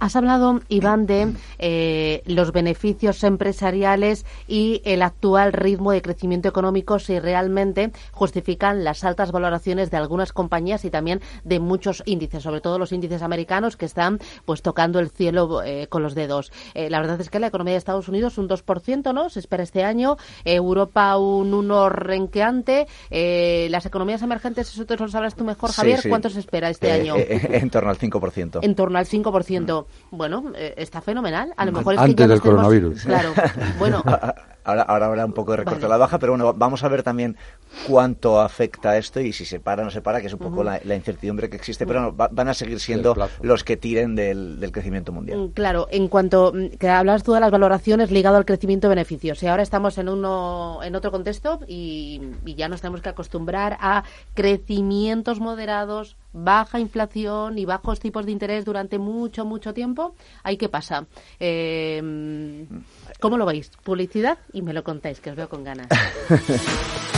Has 0.00 0.14
hablado, 0.14 0.60
Iván, 0.68 1.06
de 1.06 1.34
eh, 1.58 2.22
los 2.26 2.52
beneficios 2.52 3.24
empresariales 3.24 4.24
y 4.46 4.80
el 4.84 5.02
actual 5.02 5.52
ritmo 5.52 5.90
de 5.90 6.02
crecimiento 6.02 6.48
económico 6.48 6.98
si 7.00 7.18
realmente 7.18 7.90
justifican 8.12 8.84
las 8.84 9.02
altas 9.02 9.32
valoraciones 9.32 9.90
de 9.90 9.96
algunas 9.96 10.32
compañías 10.32 10.84
y 10.84 10.90
también 10.90 11.20
de 11.42 11.58
muchos 11.58 12.02
índices, 12.06 12.44
sobre 12.44 12.60
todo 12.60 12.78
los 12.78 12.92
índices 12.92 13.22
americanos 13.22 13.76
que 13.76 13.86
están 13.86 14.20
pues 14.44 14.62
tocando 14.62 15.00
el 15.00 15.10
cielo 15.10 15.62
eh, 15.64 15.88
con 15.88 16.02
los 16.02 16.14
dedos. 16.14 16.52
Eh, 16.74 16.90
la 16.90 17.00
verdad 17.00 17.20
es 17.20 17.28
que 17.28 17.40
la 17.40 17.48
economía 17.48 17.72
de 17.72 17.78
Estados 17.78 18.08
Unidos 18.08 18.38
un 18.38 18.48
2%, 18.48 19.12
¿no? 19.12 19.30
Se 19.30 19.40
espera 19.40 19.64
este 19.64 19.82
año. 19.82 20.16
Europa 20.44 21.16
un 21.16 21.52
1 21.54 21.88
renqueante. 21.88 22.86
las 23.10 23.84
economías 23.84 24.22
emergentes, 24.22 24.72
eso 24.72 24.86
te 24.86 24.96
lo 24.96 25.08
sabrás 25.08 25.34
tú 25.34 25.44
mejor, 25.44 25.72
Javier. 25.72 26.00
¿Cuánto 26.08 26.30
se 26.30 26.38
espera 26.38 26.70
este 26.70 26.92
año? 26.92 27.14
en 27.16 27.70
torno 27.70 27.90
al 27.90 27.98
5%. 27.98 28.60
En 28.62 28.74
torno 28.74 28.98
al 28.98 29.06
5% 29.06 29.87
bueno, 30.10 30.52
eh, 30.54 30.74
está 30.76 31.00
fenomenal. 31.00 31.52
A 31.56 31.66
lo 31.66 31.72
mejor 31.72 31.94
es 31.94 32.00
que 32.00 32.14
ya 32.14 32.26
del 32.26 32.40
coronavirus. 32.40 33.04
Claro, 33.04 33.32
bueno. 33.78 34.02
Ahora, 34.68 34.82
ahora 34.82 35.06
habrá 35.06 35.24
un 35.24 35.32
poco 35.32 35.52
de 35.52 35.58
recorte 35.58 35.86
a 35.86 35.88
la 35.88 35.96
baja, 35.96 36.18
pero 36.18 36.32
bueno, 36.32 36.52
vamos 36.52 36.84
a 36.84 36.88
ver 36.88 37.02
también 37.02 37.38
cuánto 37.86 38.38
afecta 38.38 38.98
esto 38.98 39.18
y 39.18 39.32
si 39.32 39.46
se 39.46 39.60
para 39.60 39.80
o 39.80 39.86
no 39.86 39.90
se 39.90 40.02
para, 40.02 40.20
que 40.20 40.26
es 40.26 40.32
un 40.34 40.40
poco 40.40 40.62
la, 40.62 40.78
incertidumbre 40.94 41.48
que 41.48 41.56
existe, 41.56 41.86
pero 41.86 42.12
van 42.12 42.48
a 42.48 42.52
seguir 42.52 42.78
siendo 42.78 43.16
los 43.40 43.64
que 43.64 43.78
tiren 43.78 44.14
del, 44.14 44.68
crecimiento 44.70 45.10
mundial. 45.10 45.38
Mm, 45.38 45.48
claro, 45.52 45.88
en 45.90 46.08
cuanto 46.08 46.52
mm, 46.54 46.76
que 46.76 46.90
hablas 46.90 47.22
tú 47.22 47.32
de 47.32 47.40
las 47.40 47.50
valoraciones 47.50 48.10
ligado 48.10 48.36
al 48.36 48.44
crecimiento 48.44 48.88
de 48.88 48.96
beneficios, 48.96 49.42
y 49.42 49.46
ahora 49.46 49.62
estamos 49.62 49.96
en 49.96 50.10
uno 50.10 50.80
en 50.82 50.94
otro 50.94 51.10
contexto 51.10 51.60
y, 51.66 52.20
y 52.44 52.54
ya 52.54 52.68
nos 52.68 52.82
tenemos 52.82 53.00
que 53.00 53.08
acostumbrar 53.08 53.78
a 53.80 54.04
crecimientos 54.34 55.40
moderados, 55.40 56.18
baja 56.44 56.78
inflación 56.78 57.58
y 57.58 57.64
bajos 57.64 58.00
tipos 58.00 58.26
de 58.26 58.32
interés 58.32 58.64
durante 58.64 58.98
mucho, 58.98 59.44
mucho 59.44 59.74
tiempo, 59.74 60.14
¿ahí 60.42 60.56
qué 60.56 60.68
pasa? 60.68 61.06
Eh, 61.40 62.66
¿Cómo 63.20 63.36
lo 63.36 63.46
veis? 63.46 63.70
¿Publicidad? 63.82 64.38
Y 64.52 64.62
me 64.62 64.72
lo 64.72 64.84
contáis, 64.84 65.20
que 65.20 65.30
os 65.30 65.36
veo 65.36 65.48
con 65.48 65.64
ganas. 65.64 65.88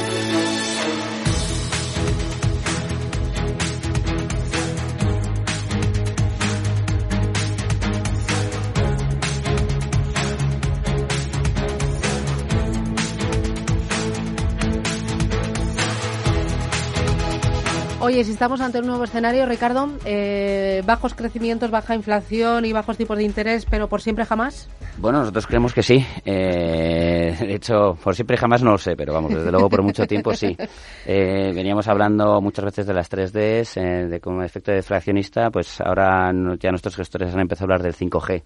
Oye, 18.11 18.25
si 18.25 18.33
estamos 18.33 18.59
ante 18.59 18.77
un 18.77 18.87
nuevo 18.87 19.05
escenario, 19.05 19.45
Ricardo, 19.45 19.89
eh, 20.03 20.83
bajos 20.85 21.13
crecimientos, 21.13 21.71
baja 21.71 21.95
inflación 21.95 22.65
y 22.65 22.73
bajos 22.73 22.97
tipos 22.97 23.17
de 23.17 23.23
interés, 23.23 23.65
pero 23.65 23.87
por 23.87 24.01
siempre 24.01 24.25
jamás. 24.25 24.69
Bueno, 24.97 25.19
nosotros 25.19 25.47
creemos 25.47 25.73
que 25.73 25.81
sí. 25.81 26.05
Eh, 26.25 27.33
de 27.39 27.55
hecho, 27.55 27.97
por 28.03 28.13
siempre 28.13 28.35
jamás 28.35 28.63
no 28.63 28.71
lo 28.71 28.77
sé, 28.77 28.97
pero 28.97 29.13
vamos, 29.13 29.33
desde 29.33 29.49
luego 29.49 29.69
por 29.69 29.81
mucho 29.81 30.05
tiempo 30.07 30.33
sí. 30.33 30.57
Eh, 31.05 31.53
veníamos 31.55 31.87
hablando 31.87 32.41
muchas 32.41 32.65
veces 32.65 32.85
de 32.85 32.93
las 32.93 33.09
3Ds, 33.09 34.09
de 34.09 34.19
como 34.19 34.43
efecto 34.43 34.73
deflacionista, 34.73 35.49
pues 35.49 35.79
ahora 35.79 36.33
ya 36.59 36.69
nuestros 36.69 36.97
gestores 36.97 37.33
han 37.33 37.39
empezado 37.39 37.71
a 37.71 37.75
hablar 37.75 37.83
del 37.83 37.95
5G 37.95 38.43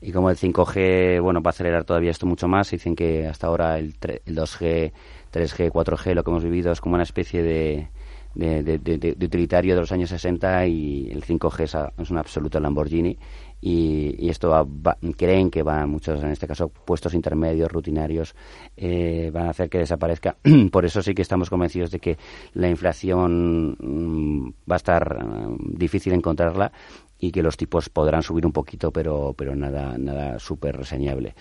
y 0.00 0.12
como 0.12 0.30
el 0.30 0.36
5G, 0.36 1.20
bueno, 1.22 1.42
va 1.42 1.50
a 1.50 1.50
acelerar 1.50 1.84
todavía 1.84 2.10
esto 2.10 2.26
mucho 2.26 2.48
más, 2.48 2.70
dicen 2.70 2.96
que 2.96 3.26
hasta 3.26 3.48
ahora 3.48 3.78
el, 3.78 3.94
el 4.24 4.34
2G, 4.34 4.92
3G, 5.30 5.70
4G, 5.70 6.14
lo 6.14 6.24
que 6.24 6.30
hemos 6.30 6.44
vivido 6.44 6.72
es 6.72 6.80
como 6.80 6.94
una 6.94 7.04
especie 7.04 7.42
de, 7.42 7.88
de, 8.34 9.16
utilitario 9.22 9.74
de 9.74 9.80
los 9.80 9.92
años 9.92 10.10
60 10.10 10.66
y 10.66 11.08
el 11.10 11.24
5G 11.24 11.92
es, 11.98 12.10
un 12.10 12.18
absoluto 12.18 12.60
Lamborghini 12.60 13.16
y, 13.60 14.28
esto 14.28 14.68
creen 15.16 15.50
que 15.50 15.62
va 15.62 15.86
muchos, 15.86 16.22
en 16.22 16.30
este 16.30 16.46
caso, 16.46 16.68
puestos 16.68 17.14
intermedios, 17.14 17.72
rutinarios, 17.72 18.34
eh, 18.76 19.30
van 19.32 19.46
a 19.46 19.50
hacer 19.50 19.70
que 19.70 19.78
desaparezca. 19.78 20.36
Por 20.70 20.84
eso 20.84 21.02
sí 21.02 21.14
que 21.14 21.22
estamos 21.22 21.48
convencidos 21.48 21.90
de 21.90 21.98
que 21.98 22.18
la 22.52 22.68
inflación 22.68 23.76
mm, 23.80 24.70
va 24.70 24.74
a 24.74 24.76
estar 24.76 25.24
mm, 25.24 25.76
difícil 25.78 26.12
encontrarla 26.12 26.72
y 27.18 27.32
que 27.32 27.42
los 27.42 27.56
tipos 27.56 27.88
podrán 27.88 28.22
subir 28.22 28.44
un 28.44 28.52
poquito, 28.52 28.90
pero, 28.90 29.34
pero 29.36 29.56
nada, 29.56 29.96
nada 29.96 30.38
súper 30.38 30.76
reseñable. 30.76 31.34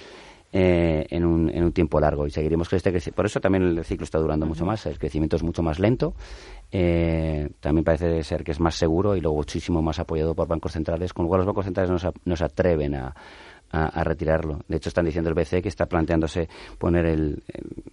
Eh, 0.55 1.07
en, 1.09 1.25
un, 1.25 1.49
en 1.49 1.63
un 1.63 1.71
tiempo 1.71 1.99
largo 1.99 2.27
y 2.27 2.29
seguiremos 2.29 2.69
con 2.69 2.77
este 2.77 3.11
Por 3.11 3.25
eso 3.25 3.41
también 3.41 3.63
el 3.63 3.83
ciclo 3.83 4.03
está 4.03 4.19
durando 4.19 4.45
mucho 4.45 4.67
más, 4.67 4.85
el 4.85 4.99
crecimiento 4.99 5.35
es 5.35 5.41
mucho 5.41 5.63
más 5.63 5.79
lento, 5.79 6.13
eh, 6.71 7.49
también 7.59 7.83
parece 7.83 8.21
ser 8.23 8.43
que 8.43 8.51
es 8.51 8.59
más 8.59 8.75
seguro 8.75 9.15
y 9.15 9.21
luego 9.21 9.37
muchísimo 9.37 9.81
más 9.81 9.97
apoyado 9.97 10.35
por 10.35 10.47
bancos 10.47 10.73
centrales, 10.73 11.11
con 11.11 11.25
lo 11.25 11.29
cual 11.29 11.39
los 11.39 11.47
bancos 11.47 11.65
centrales 11.65 11.89
no 11.89 12.35
se, 12.35 12.43
atreven 12.43 12.93
a, 12.93 13.15
retirarlo. 14.03 14.59
De 14.67 14.77
hecho, 14.77 14.89
están 14.89 15.05
diciendo 15.05 15.31
el 15.31 15.33
BCE 15.33 15.63
que 15.63 15.69
está 15.69 15.87
planteándose 15.87 16.47
poner 16.77 17.07
el, 17.07 17.41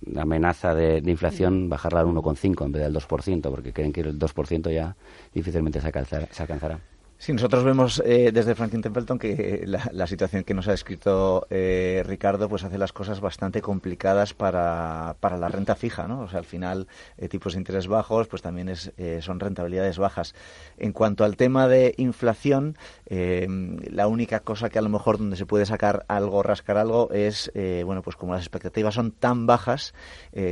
la 0.04 0.22
amenaza 0.22 0.74
de, 0.74 0.98
inflación, 1.06 1.70
bajarla 1.70 2.00
al 2.00 2.08
1,5 2.08 2.66
en 2.66 2.72
vez 2.72 2.82
del 2.82 2.94
2%, 2.94 3.50
porque 3.50 3.72
creen 3.72 3.90
que 3.90 4.02
el 4.02 4.18
2% 4.18 4.70
ya 4.70 4.94
difícilmente 5.32 5.80
se 5.80 5.86
alcanzará. 5.86 6.89
Sí, 7.22 7.34
nosotros 7.34 7.64
vemos 7.64 8.02
eh, 8.06 8.30
desde 8.32 8.54
Franklin 8.54 8.80
Templeton 8.80 9.18
que 9.18 9.64
la, 9.66 10.06
situación 10.06 10.42
que 10.42 10.54
nos 10.54 10.68
ha 10.68 10.70
descrito 10.70 11.46
eh, 11.50 12.02
Ricardo 12.06 12.48
pues 12.48 12.64
hace 12.64 12.78
las 12.78 12.94
cosas 12.94 13.20
bastante 13.20 13.60
complicadas 13.60 14.32
para, 14.32 15.16
para 15.20 15.36
la 15.36 15.48
renta 15.48 15.74
fija, 15.74 16.08
¿no? 16.08 16.20
O 16.22 16.28
sea, 16.28 16.38
al 16.38 16.46
final 16.46 16.88
eh, 17.18 17.28
tipos 17.28 17.52
de 17.52 17.58
interés 17.58 17.88
bajos 17.88 18.26
pues 18.26 18.40
también 18.40 18.70
es, 18.70 18.90
son 19.20 19.38
rentabilidades 19.38 19.98
bajas. 19.98 20.34
En 20.78 20.94
cuanto 20.94 21.24
al 21.24 21.36
tema 21.36 21.68
de 21.68 21.94
inflación, 21.98 22.78
la 23.10 24.06
única 24.06 24.40
cosa 24.40 24.70
que 24.70 24.78
a 24.78 24.82
lo 24.82 24.88
mejor 24.88 25.18
donde 25.18 25.36
se 25.36 25.44
puede 25.44 25.66
sacar 25.66 26.06
algo, 26.08 26.42
rascar 26.42 26.78
algo, 26.78 27.10
es, 27.10 27.52
bueno, 27.84 28.00
pues 28.00 28.16
como 28.16 28.32
las 28.32 28.42
expectativas 28.42 28.94
son 28.94 29.12
tan 29.12 29.46
bajas, 29.46 29.92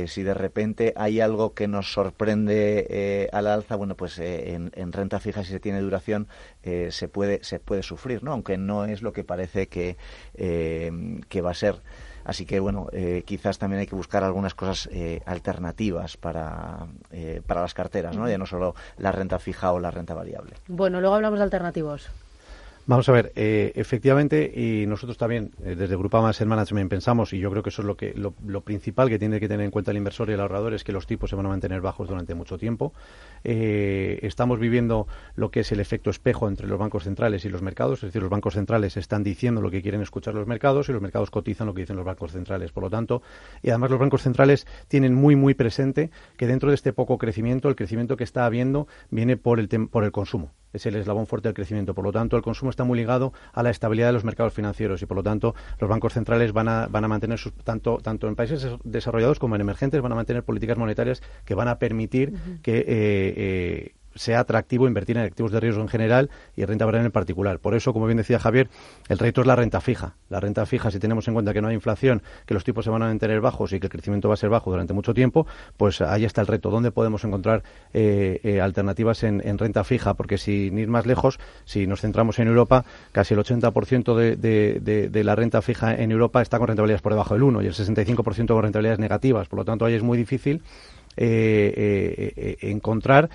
si 0.05 0.21
de 0.21 0.33
repente 0.35 0.93
hay 0.95 1.19
algo 1.19 1.55
que 1.55 1.67
nos 1.67 1.91
sorprende 1.91 3.27
al 3.33 3.47
alza, 3.47 3.75
bueno, 3.75 3.95
pues 3.95 4.19
en, 4.19 4.71
en 4.75 4.91
renta 4.91 5.19
fija 5.19 5.43
si 5.43 5.51
se 5.51 5.59
tiene 5.59 5.81
duración, 5.81 6.27
eh, 6.63 6.89
se 6.91 7.07
puede 7.07 7.43
se 7.43 7.59
puede 7.59 7.83
sufrir, 7.83 8.23
¿no? 8.23 8.31
Aunque 8.31 8.57
no 8.57 8.85
es 8.85 9.01
lo 9.01 9.13
que 9.13 9.23
parece 9.23 9.67
que, 9.67 9.97
eh, 10.35 10.91
que 11.29 11.41
va 11.41 11.51
a 11.51 11.55
ser. 11.55 11.75
Así 12.25 12.45
que, 12.45 12.59
bueno, 12.59 12.87
eh, 12.91 13.23
quizás 13.25 13.57
también 13.57 13.79
hay 13.79 13.87
que 13.87 13.95
buscar 13.95 14.23
algunas 14.23 14.53
cosas 14.53 14.89
alternativas 15.25 16.17
para, 16.17 16.85
para 17.47 17.61
las 17.61 17.73
carteras, 17.73 18.15
¿no? 18.15 18.29
Ya 18.29 18.37
no 18.37 18.45
solo 18.45 18.75
la 18.97 19.11
renta 19.11 19.39
fija 19.39 19.71
o 19.71 19.79
la 19.79 19.89
renta 19.89 20.13
variable. 20.13 20.53
Bueno, 20.67 20.99
luego 20.99 21.15
hablamos 21.15 21.39
de 21.39 21.43
alternativos. 21.43 22.09
Vamos 22.85 23.07
a 23.07 23.11
ver, 23.11 23.31
eh, 23.35 23.71
efectivamente, 23.75 24.51
y 24.55 24.87
nosotros 24.87 25.15
también, 25.17 25.51
eh, 25.63 25.75
desde 25.75 25.95
Grupama 25.95 26.29
Asset 26.29 26.47
Management, 26.47 26.89
pensamos, 26.89 27.33
y 27.33 27.39
yo 27.39 27.51
creo 27.51 27.61
que 27.61 27.69
eso 27.69 27.83
es 27.83 27.85
lo, 27.85 27.95
que, 27.95 28.15
lo, 28.15 28.61
principal 28.61 29.09
que 29.09 29.19
tiene 29.19 29.39
que 29.39 29.47
tener 29.47 29.63
en 29.63 29.69
cuenta 29.69 29.91
el 29.91 29.97
inversor 29.97 30.29
y 30.29 30.33
el 30.33 30.39
ahorrador, 30.39 30.73
es 30.73 30.83
que 30.83 30.91
los 30.91 31.05
tipos 31.05 31.29
se 31.29 31.35
van 31.35 31.45
a 31.45 31.49
mantener 31.49 31.81
bajos 31.81 32.07
durante 32.07 32.33
mucho 32.33 32.57
tiempo. 32.57 32.93
Eh, 33.43 34.17
estamos 34.23 34.59
viviendo 34.59 35.07
lo 35.35 35.51
que 35.51 35.59
es 35.59 35.71
el 35.71 35.79
efecto 35.79 36.09
espejo 36.09 36.47
entre 36.47 36.67
los 36.67 36.79
bancos 36.79 37.03
centrales 37.03 37.45
y 37.45 37.49
los 37.49 37.61
mercados, 37.61 37.99
es 37.99 38.07
decir, 38.07 38.23
los 38.23 38.31
bancos 38.31 38.55
centrales 38.55 38.97
están 38.97 39.23
diciendo 39.23 39.61
lo 39.61 39.69
que 39.69 39.83
quieren 39.83 40.01
escuchar 40.01 40.33
los 40.33 40.47
mercados 40.47 40.89
y 40.89 40.91
los 40.91 41.01
mercados 41.01 41.29
cotizan 41.29 41.67
lo 41.67 41.75
que 41.75 41.81
dicen 41.81 41.95
los 41.95 42.05
bancos 42.05 42.31
centrales. 42.31 42.71
Por 42.71 42.83
lo 42.83 42.89
tanto, 42.89 43.21
y 43.61 43.69
además 43.69 43.91
los 43.91 43.99
bancos 43.99 44.23
centrales 44.23 44.65
tienen 44.87 45.13
muy, 45.13 45.35
muy 45.35 45.53
presente 45.53 46.09
que 46.37 46.47
dentro 46.47 46.69
de 46.69 46.75
este 46.75 46.91
poco 46.91 47.19
crecimiento, 47.19 47.69
el 47.69 47.75
crecimiento 47.75 48.17
que 48.17 48.23
está 48.23 48.45
habiendo 48.45 48.87
viene 49.11 49.37
por 49.37 49.59
el, 49.59 49.69
por 49.89 50.03
el 50.03 50.11
consumo 50.11 50.51
es 50.73 50.85
el 50.85 50.95
eslabón 50.95 51.27
fuerte 51.27 51.47
del 51.47 51.55
crecimiento. 51.55 51.93
Por 51.93 52.03
lo 52.03 52.11
tanto, 52.11 52.37
el 52.37 52.43
consumo 52.43 52.69
está 52.69 52.83
muy 52.83 52.97
ligado 52.97 53.33
a 53.53 53.63
la 53.63 53.69
estabilidad 53.69 54.07
de 54.07 54.13
los 54.13 54.23
mercados 54.23 54.53
financieros 54.53 55.01
y, 55.01 55.05
por 55.05 55.17
lo 55.17 55.23
tanto, 55.23 55.55
los 55.79 55.89
bancos 55.89 56.13
centrales 56.13 56.53
van 56.53 56.67
a, 56.67 56.87
van 56.87 57.03
a 57.03 57.07
mantener, 57.07 57.37
sus, 57.37 57.53
tanto, 57.53 57.97
tanto 57.97 58.27
en 58.27 58.35
países 58.35 58.67
desarrollados 58.83 59.39
como 59.39 59.55
en 59.55 59.61
emergentes, 59.61 60.01
van 60.01 60.11
a 60.11 60.15
mantener 60.15 60.43
políticas 60.43 60.77
monetarias 60.77 61.21
que 61.45 61.55
van 61.55 61.67
a 61.67 61.79
permitir 61.79 62.33
que 62.61 62.77
eh, 62.77 62.85
eh, 62.87 63.95
sea 64.19 64.41
atractivo 64.41 64.85
invertir 64.85 65.17
en 65.17 65.23
activos 65.23 65.51
de 65.51 65.61
riesgo 65.61 65.81
en 65.81 65.87
general 65.87 66.29
y 66.57 66.65
renta 66.65 66.85
variable 66.85 67.05
en 67.05 67.11
particular. 67.11 67.59
Por 67.59 67.73
eso, 67.73 67.93
como 67.93 68.05
bien 68.05 68.17
decía 68.17 68.37
Javier, 68.37 68.69
el 69.07 69.17
reto 69.17 69.39
es 69.41 69.47
la 69.47 69.55
renta 69.55 69.79
fija. 69.79 70.15
La 70.27 70.41
renta 70.41 70.65
fija, 70.65 70.91
si 70.91 70.99
tenemos 70.99 71.25
en 71.29 71.33
cuenta 71.33 71.53
que 71.53 71.61
no 71.61 71.69
hay 71.69 71.75
inflación, 71.75 72.21
que 72.45 72.53
los 72.53 72.65
tipos 72.65 72.83
se 72.83 72.91
van 72.91 73.01
a 73.01 73.05
mantener 73.05 73.39
bajos 73.39 73.71
y 73.71 73.79
que 73.79 73.87
el 73.87 73.91
crecimiento 73.91 74.27
va 74.27 74.33
a 74.33 74.37
ser 74.37 74.49
bajo 74.49 74.71
durante 74.71 74.93
mucho 74.93 75.13
tiempo, 75.13 75.47
pues 75.77 76.01
ahí 76.01 76.25
está 76.25 76.41
el 76.41 76.47
reto. 76.47 76.69
¿Dónde 76.69 76.91
podemos 76.91 77.23
encontrar 77.23 77.63
eh, 77.93 78.41
eh, 78.43 78.59
alternativas 78.59 79.23
en, 79.23 79.57
renta 79.57 79.85
fija? 79.85 80.15
Porque 80.15 80.37
si 80.37 80.67
ir 80.67 80.87
más 80.89 81.05
lejos, 81.05 81.39
si 81.63 81.87
nos 81.87 82.01
centramos 82.01 82.39
en 82.39 82.49
Europa, 82.49 82.83
casi 83.13 83.35
el 83.35 83.39
80% 83.39 84.15
de, 84.15 85.09
de, 85.09 85.23
la 85.23 85.35
renta 85.35 85.61
fija 85.61 85.95
en 85.95 86.11
Europa 86.11 86.41
está 86.41 86.57
con 86.57 86.67
rentabilidades 86.67 87.01
por 87.01 87.13
debajo 87.13 87.35
del 87.35 87.43
1 87.43 87.61
y 87.61 87.67
el 87.67 87.73
65% 87.73 88.47
con 88.47 88.63
rentabilidades 88.63 88.99
negativas. 88.99 89.47
Por 89.47 89.59
lo 89.59 89.65
tanto, 89.65 89.85
ahí 89.85 89.93
es 89.93 90.03
muy 90.03 90.17
difícil 90.17 90.61
encontrar 91.17 93.29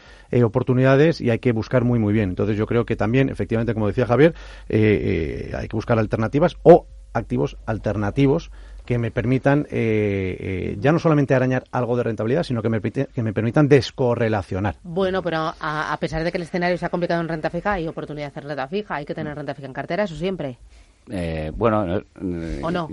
oportunidades 0.45 1.21
y 1.21 1.31
hay 1.31 1.39
que 1.39 1.53
buscar 1.53 1.85
muy, 1.85 1.99
muy 1.99 2.13
bien. 2.13 2.31
Entonces 2.31 2.57
yo 2.57 2.67
creo 2.67 2.85
que 2.85 2.97
también, 2.97 3.29
efectivamente, 3.29 3.75
como 3.75 3.87
decía 3.87 4.07
Javier, 4.07 4.35
hay 4.69 5.69
que 5.69 5.77
buscar 5.77 5.99
alternativas 5.99 6.57
o 6.63 6.87
activos 7.13 7.57
alternativos 7.67 8.51
que 8.85 8.99
me 8.99 9.11
permitan 9.11 9.67
ya 9.71 10.93
no 10.93 10.99
solamente 10.99 11.35
arañar 11.35 11.65
algo 11.73 11.97
de 11.97 12.03
rentabilidad, 12.03 12.43
sino 12.43 12.63
que 12.63 12.69
me, 12.69 12.81
que 12.81 13.23
me 13.23 13.33
permitan 13.33 13.69
descorrelacionar. 13.69 14.77
Bueno, 14.83 15.23
pero 15.23 15.55
a, 15.59 15.97
pesar 16.01 16.23
de 16.23 16.31
que 16.31 16.39
el 16.39 16.43
escenario 16.43 16.77
se 16.77 16.85
ha 16.85 16.91
complicado 16.91 17.23
en 17.23 17.29
renta 17.29 17.51
fija, 17.51 17.73
hay 17.73 17.89
oportunidad 17.89 18.27
de 18.27 18.31
hacer 18.31 18.45
renta 18.45 18.69
fija, 18.69 18.97
hay 18.97 19.07
que 19.07 19.15
tener 19.15 19.35
renta 19.35 19.55
fija 19.55 19.67
en 19.67 19.73
cartera, 19.73 20.05
eso 20.05 20.17
siempre. 20.17 20.59
Eh, 21.11 21.53
bueno, 21.55 22.03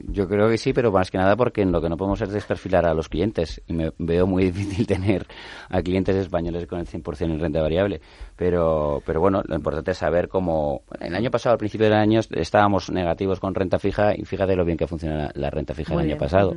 yo 0.07 0.27
creo 0.27 0.49
que 0.49 0.57
sí, 0.57 0.73
pero 0.73 0.91
más 0.91 1.09
que 1.09 1.17
nada 1.17 1.35
porque 1.37 1.65
lo 1.65 1.81
que 1.81 1.89
no 1.89 1.95
podemos 1.95 2.21
es 2.21 2.29
desperfilar 2.29 2.85
a 2.85 2.93
los 2.93 3.07
clientes 3.07 3.61
y 3.67 3.73
me 3.73 3.91
veo 3.97 4.27
muy 4.27 4.43
difícil 4.51 4.85
tener 4.85 5.25
a 5.69 5.81
clientes 5.81 6.15
españoles 6.15 6.67
con 6.67 6.79
el 6.79 6.87
100% 6.87 7.21
en 7.21 7.39
renta 7.39 7.61
variable. 7.61 8.01
Pero, 8.35 9.01
pero 9.05 9.21
bueno, 9.21 9.41
lo 9.45 9.55
importante 9.55 9.91
es 9.91 9.97
saber 9.97 10.27
cómo. 10.27 10.81
El 10.99 11.15
año 11.15 11.31
pasado, 11.31 11.53
al 11.53 11.59
principio 11.59 11.85
del 11.85 11.95
año, 11.95 12.19
estábamos 12.31 12.89
negativos 12.89 13.39
con 13.39 13.55
renta 13.55 13.79
fija 13.79 14.15
y 14.15 14.25
fíjate 14.25 14.55
lo 14.55 14.65
bien 14.65 14.77
que 14.77 14.87
funciona 14.87 15.31
la, 15.33 15.49
renta 15.49 15.73
fija 15.73 15.93
el 15.93 15.99
año 15.99 16.17
pasado. 16.17 16.55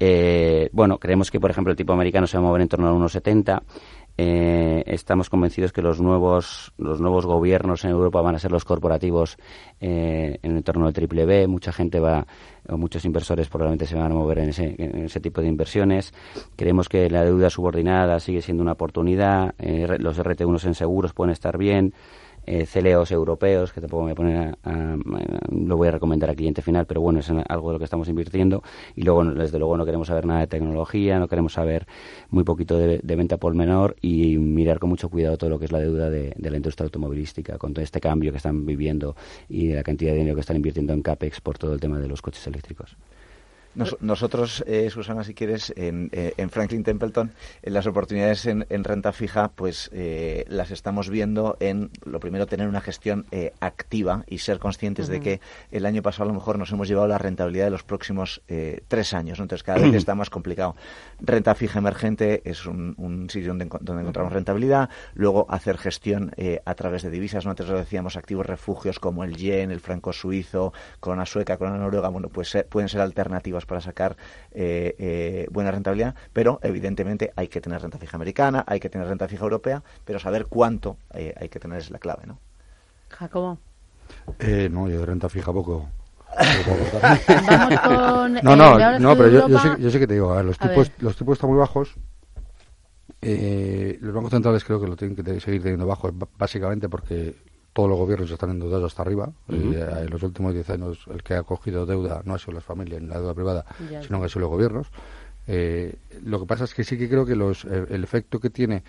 Eh, 0.00 0.68
bueno, 0.72 0.98
creemos 0.98 1.30
que, 1.30 1.40
por 1.40 1.50
ejemplo, 1.50 1.72
el 1.72 1.76
tipo 1.76 1.92
americano 1.92 2.26
se 2.26 2.36
va 2.36 2.44
a 2.44 2.46
mover 2.46 2.62
en 2.62 2.68
torno 2.68 2.88
a 2.88 2.92
1,70 2.92 3.62
eh, 4.20 4.82
estamos 4.86 5.30
convencidos 5.30 5.72
que 5.72 5.80
los 5.80 6.00
nuevos, 6.00 6.72
los 6.76 7.00
nuevos 7.00 7.24
gobiernos 7.24 7.84
en 7.84 7.92
Europa 7.92 8.20
van 8.20 8.34
a 8.34 8.40
ser 8.40 8.50
los 8.50 8.64
corporativos 8.64 9.36
eh, 9.80 10.40
en 10.42 10.50
el 10.50 10.56
entorno 10.56 10.86
del 10.86 10.94
triple 10.94 11.24
B. 11.24 11.46
Mucha 11.46 11.72
gente 11.72 12.00
va, 12.00 12.26
o 12.68 12.76
muchos 12.76 13.04
inversores 13.04 13.48
probablemente 13.48 13.86
se 13.86 13.94
van 13.94 14.10
a 14.10 14.14
mover 14.16 14.40
en 14.40 14.48
ese, 14.48 15.20
tipo 15.20 15.40
de 15.40 15.46
inversiones. 15.46 16.12
Creemos 16.56 16.88
que 16.88 17.08
la 17.08 17.24
deuda 17.24 17.48
subordinada 17.48 18.18
sigue 18.18 18.42
siendo 18.42 18.60
una 18.60 18.72
oportunidad. 18.72 19.54
Eh, 19.56 19.86
los 20.00 20.18
RT1 20.18 20.66
en 20.66 20.74
seguros 20.74 21.12
pueden 21.12 21.32
estar 21.32 21.56
bien 21.56 21.94
eh, 22.48 22.66
europeos, 23.10 23.72
que 23.72 23.80
tampoco 23.80 24.04
me 24.04 24.14
ponen 24.14 24.56
a, 24.64 24.96
lo 25.50 25.76
voy 25.76 25.88
a 25.88 25.90
recomendar 25.90 26.30
al 26.30 26.36
cliente 26.36 26.62
final, 26.62 26.86
pero 26.86 27.00
bueno, 27.00 27.20
es 27.20 27.30
algo 27.30 27.68
de 27.68 27.72
lo 27.74 27.78
que 27.78 27.84
estamos 27.84 28.08
invirtiendo. 28.08 28.62
Y 28.96 29.02
luego, 29.02 29.24
desde 29.24 29.58
luego, 29.58 29.76
no 29.76 29.84
queremos 29.84 30.08
saber 30.08 30.26
nada 30.26 30.40
de 30.40 30.46
tecnología, 30.46 31.18
no 31.18 31.28
queremos 31.28 31.52
saber 31.52 31.86
muy 32.30 32.44
poquito 32.44 32.78
de, 32.78 33.00
venta 33.16 33.36
por 33.36 33.54
menor 33.54 33.96
y 34.00 34.38
mirar 34.38 34.78
con 34.78 34.88
mucho 34.88 35.08
cuidado 35.08 35.36
todo 35.36 35.50
lo 35.50 35.58
que 35.58 35.66
es 35.66 35.72
la 35.72 35.80
deuda 35.80 36.10
de, 36.10 36.34
la 36.38 36.56
industria 36.56 36.84
automovilística, 36.84 37.58
con 37.58 37.74
todo 37.74 37.82
este 37.82 38.00
cambio 38.00 38.30
que 38.30 38.38
están 38.38 38.64
viviendo 38.64 39.16
y 39.48 39.72
la 39.72 39.82
cantidad 39.82 40.12
de 40.12 40.18
dinero 40.18 40.34
que 40.34 40.40
están 40.40 40.56
invirtiendo 40.56 40.92
en 40.92 41.02
CAPEX 41.02 41.40
por 41.40 41.58
todo 41.58 41.74
el 41.74 41.80
tema 41.80 41.98
de 41.98 42.08
los 42.08 42.22
coches 42.22 42.46
eléctricos 42.46 42.96
nosotros, 44.00 44.64
eh, 44.66 44.90
Susana, 44.90 45.24
si 45.24 45.34
quieres, 45.34 45.72
en, 45.76 46.10
eh, 46.12 46.32
Franklin 46.50 46.82
Templeton, 46.82 47.32
en 47.62 47.72
las 47.72 47.86
oportunidades 47.86 48.46
en, 48.46 48.64
renta 48.84 49.12
fija, 49.12 49.48
pues 49.48 49.90
eh, 49.92 50.44
las 50.48 50.70
estamos 50.70 51.10
viendo 51.10 51.56
en, 51.60 51.90
lo 52.04 52.20
primero, 52.20 52.46
tener 52.46 52.68
una 52.68 52.80
gestión 52.80 53.26
activa 53.60 54.24
y 54.26 54.38
ser 54.38 54.58
conscientes 54.58 55.08
de 55.08 55.20
que 55.20 55.40
el 55.70 55.86
año 55.86 56.02
pasado 56.02 56.24
a 56.24 56.32
lo 56.32 56.34
mejor 56.34 56.58
nos 56.58 56.72
hemos 56.72 56.88
llevado 56.88 57.06
la 57.06 57.18
rentabilidad 57.18 57.66
de 57.66 57.70
los 57.70 57.82
próximos 57.82 58.42
tres 58.88 59.14
años. 59.14 59.38
Entonces, 59.38 59.62
cada 59.62 59.78
vez 59.80 59.94
está 59.94 60.14
más 60.14 60.30
complicado. 60.30 60.74
Renta 61.20 61.54
fija 61.54 61.78
emergente 61.78 62.42
es 62.44 62.66
un, 62.66 63.26
sitio 63.30 63.48
donde, 63.48 63.68
donde, 63.80 64.02
encontramos 64.02 64.32
rentabilidad. 64.32 64.88
Luego, 65.14 65.46
hacer 65.48 65.78
gestión 65.78 66.32
a 66.64 66.74
través 66.74 67.02
de 67.02 67.10
divisas. 67.10 67.44
¿no? 67.44 67.50
Antes 67.50 67.68
lo 67.68 67.78
decíamos, 67.78 68.16
activos 68.16 68.46
refugios 68.46 68.98
como 68.98 69.24
el 69.24 69.36
yen, 69.36 69.70
el 69.70 69.80
franco 69.80 70.12
suizo, 70.12 70.72
corona 71.00 71.26
sueca, 71.26 71.56
corona 71.56 71.78
noruega. 71.78 72.08
Bueno, 72.08 72.28
pues 72.28 72.56
pueden 72.68 72.88
ser 72.88 73.00
alternativas 73.00 73.66
para 73.68 73.80
sacar 73.80 74.16
eh, 74.50 74.96
eh, 74.98 75.46
buena 75.52 75.70
rentabilidad, 75.70 76.16
pero 76.32 76.58
evidentemente 76.62 77.32
hay 77.36 77.46
que 77.46 77.60
tener 77.60 77.80
renta 77.80 77.98
fija 77.98 78.16
americana, 78.16 78.64
hay 78.66 78.80
que 78.80 78.88
tener 78.88 79.06
renta 79.06 79.28
fija 79.28 79.44
europea, 79.44 79.84
pero 80.04 80.18
saber 80.18 80.46
cuánto 80.46 80.96
eh, 81.14 81.32
hay 81.38 81.48
que 81.48 81.60
tener 81.60 81.78
es 81.78 81.92
la 81.92 82.00
clave, 82.00 82.26
¿no? 82.26 82.40
Jacobo. 83.10 83.58
no, 84.70 84.88
yo 84.88 85.00
de 85.00 85.06
renta 85.06 85.28
fija 85.28 85.52
poco. 85.52 85.88
no, 88.42 88.56
no, 88.56 88.98
no, 88.98 89.16
pero 89.16 89.28
yo, 89.28 89.48
yo, 89.78 89.90
sé, 89.90 89.98
que 89.98 90.06
te 90.06 90.14
digo, 90.14 90.40
los, 90.42 90.58
tipos, 90.58 90.90
los 90.98 91.16
tipos 91.16 91.38
están 91.38 91.50
muy 91.50 91.58
bajos. 91.58 91.94
los 93.22 94.12
bancos 94.12 94.30
centrales 94.30 94.64
creo 94.64 94.80
que 94.80 94.88
lo 94.88 94.96
tienen 94.96 95.16
que 95.16 95.40
seguir 95.40 95.62
teniendo 95.62 95.86
bajos, 95.86 96.12
básicamente 96.36 96.88
porque 96.88 97.34
todos 97.78 97.88
los 97.88 97.98
gobiernos 98.00 98.28
están 98.28 98.50
endeudados 98.50 98.90
hasta 98.90 99.02
arriba. 99.02 99.30
Eh, 99.48 100.00
en 100.00 100.10
los 100.10 100.20
últimos 100.24 100.52
10 100.52 100.68
años 100.70 100.98
el 101.14 101.22
que 101.22 101.34
ha 101.34 101.44
cogido 101.44 101.86
deuda 101.86 102.22
no 102.24 102.34
ha 102.34 102.38
sido 102.40 102.54
las 102.54 102.64
familias 102.64 103.00
ni 103.00 103.06
la 103.06 103.20
deuda 103.20 103.34
privada, 103.34 103.64
sino 104.02 104.18
que 104.18 104.24
han 104.24 104.28
sido 104.28 104.40
los 104.40 104.50
gobiernos. 104.50 104.88
Eh, 105.46 105.94
lo 106.24 106.40
que 106.40 106.46
pasa 106.46 106.64
es 106.64 106.74
que 106.74 106.82
sí 106.82 106.98
que 106.98 107.08
creo 107.08 107.24
que 107.24 107.36
los, 107.36 107.64
eh, 107.66 107.86
el 107.90 108.02
efecto 108.02 108.40
que 108.40 108.50
tiene 108.50 108.82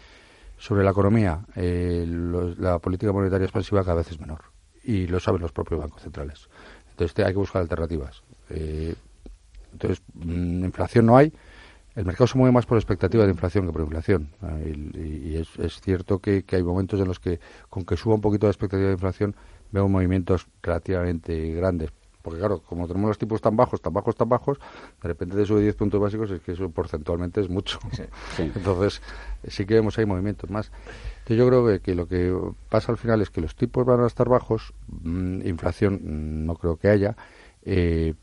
sobre 0.57 0.83
la 0.83 0.89
economía 0.89 1.41
la 1.55 2.79
política 2.79 3.11
monetaria 3.11 3.45
expansiva 3.45 3.83
cada 3.83 3.97
vez 3.97 4.09
es 4.09 4.19
menor. 4.19 4.41
Y 4.83 5.05
lo 5.05 5.19
saben 5.19 5.39
los 5.39 5.51
propios 5.51 5.81
bancos 5.81 6.01
centrales. 6.01 6.49
Entonces 6.89 7.23
hay 7.23 7.31
que 7.31 7.37
buscar 7.37 7.61
alternativas. 7.61 8.23
entonces, 8.49 10.01
mm, 10.15 10.65
inflación 10.65 11.05
no 11.05 11.15
hay 11.15 11.31
el 11.99 12.05
mercado 12.05 12.27
se 12.27 12.37
mueve 12.37 12.53
más 12.53 12.65
por 12.65 12.77
expectativa 12.77 13.25
de 13.25 13.31
inflación 13.31 13.65
que 13.65 13.73
por 13.73 13.81
inflación. 13.81 14.29
Y, 14.65 15.35
es, 15.35 15.81
cierto 15.81 16.19
que, 16.19 16.45
hay 16.49 16.63
momentos 16.63 16.97
en 17.01 17.09
los 17.09 17.19
que, 17.19 17.41
con 17.69 17.83
que 17.83 17.97
suba 17.97 18.15
un 18.15 18.21
poquito 18.21 18.47
la 18.47 18.51
expectativa 18.51 18.87
de 18.87 18.93
inflación, 18.93 19.35
vemos 19.73 19.91
movimientos 19.91 20.47
relativamente 20.63 21.51
grandes. 21.51 21.91
Porque 22.21 22.39
claro, 22.39 22.61
como 22.61 22.87
tenemos 22.87 23.09
los 23.09 23.17
tipos 23.17 23.41
tan 23.41 23.57
bajos, 23.57 23.81
tan 23.81 23.91
bajos, 23.91 24.15
tan 24.15 24.29
bajos, 24.29 24.59
de 25.01 25.07
repente 25.09 25.35
de 25.35 25.45
sube 25.45 25.61
10 25.61 25.75
puntos 25.75 25.99
básicos, 25.99 26.31
es 26.31 26.39
que 26.39 26.53
eso 26.53 26.69
porcentualmente 26.69 27.41
es 27.41 27.49
mucho. 27.49 27.79
Entonces, 28.37 29.01
sí 29.49 29.65
que 29.65 29.73
vemos 29.73 29.97
ahí 29.97 30.05
movimientos 30.05 30.49
más. 30.49 30.71
Entonces 31.17 31.37
yo 31.37 31.47
creo 31.47 31.81
que, 31.81 31.95
lo 31.95 32.07
que 32.07 32.33
pasa 32.69 32.93
al 32.93 32.97
final 32.97 33.21
es 33.21 33.29
que 33.29 33.41
los 33.41 33.57
tipos 33.57 33.85
van 33.85 33.99
a 33.99 34.07
estar 34.07 34.29
bajos, 34.29 34.73
mm, 34.87 35.45
inflación 35.45 35.95
mm, 35.95 36.45
no 36.45 36.55
creo 36.55 36.77
que 36.77 36.87
haya, 36.87 37.17
eh, 37.63 38.13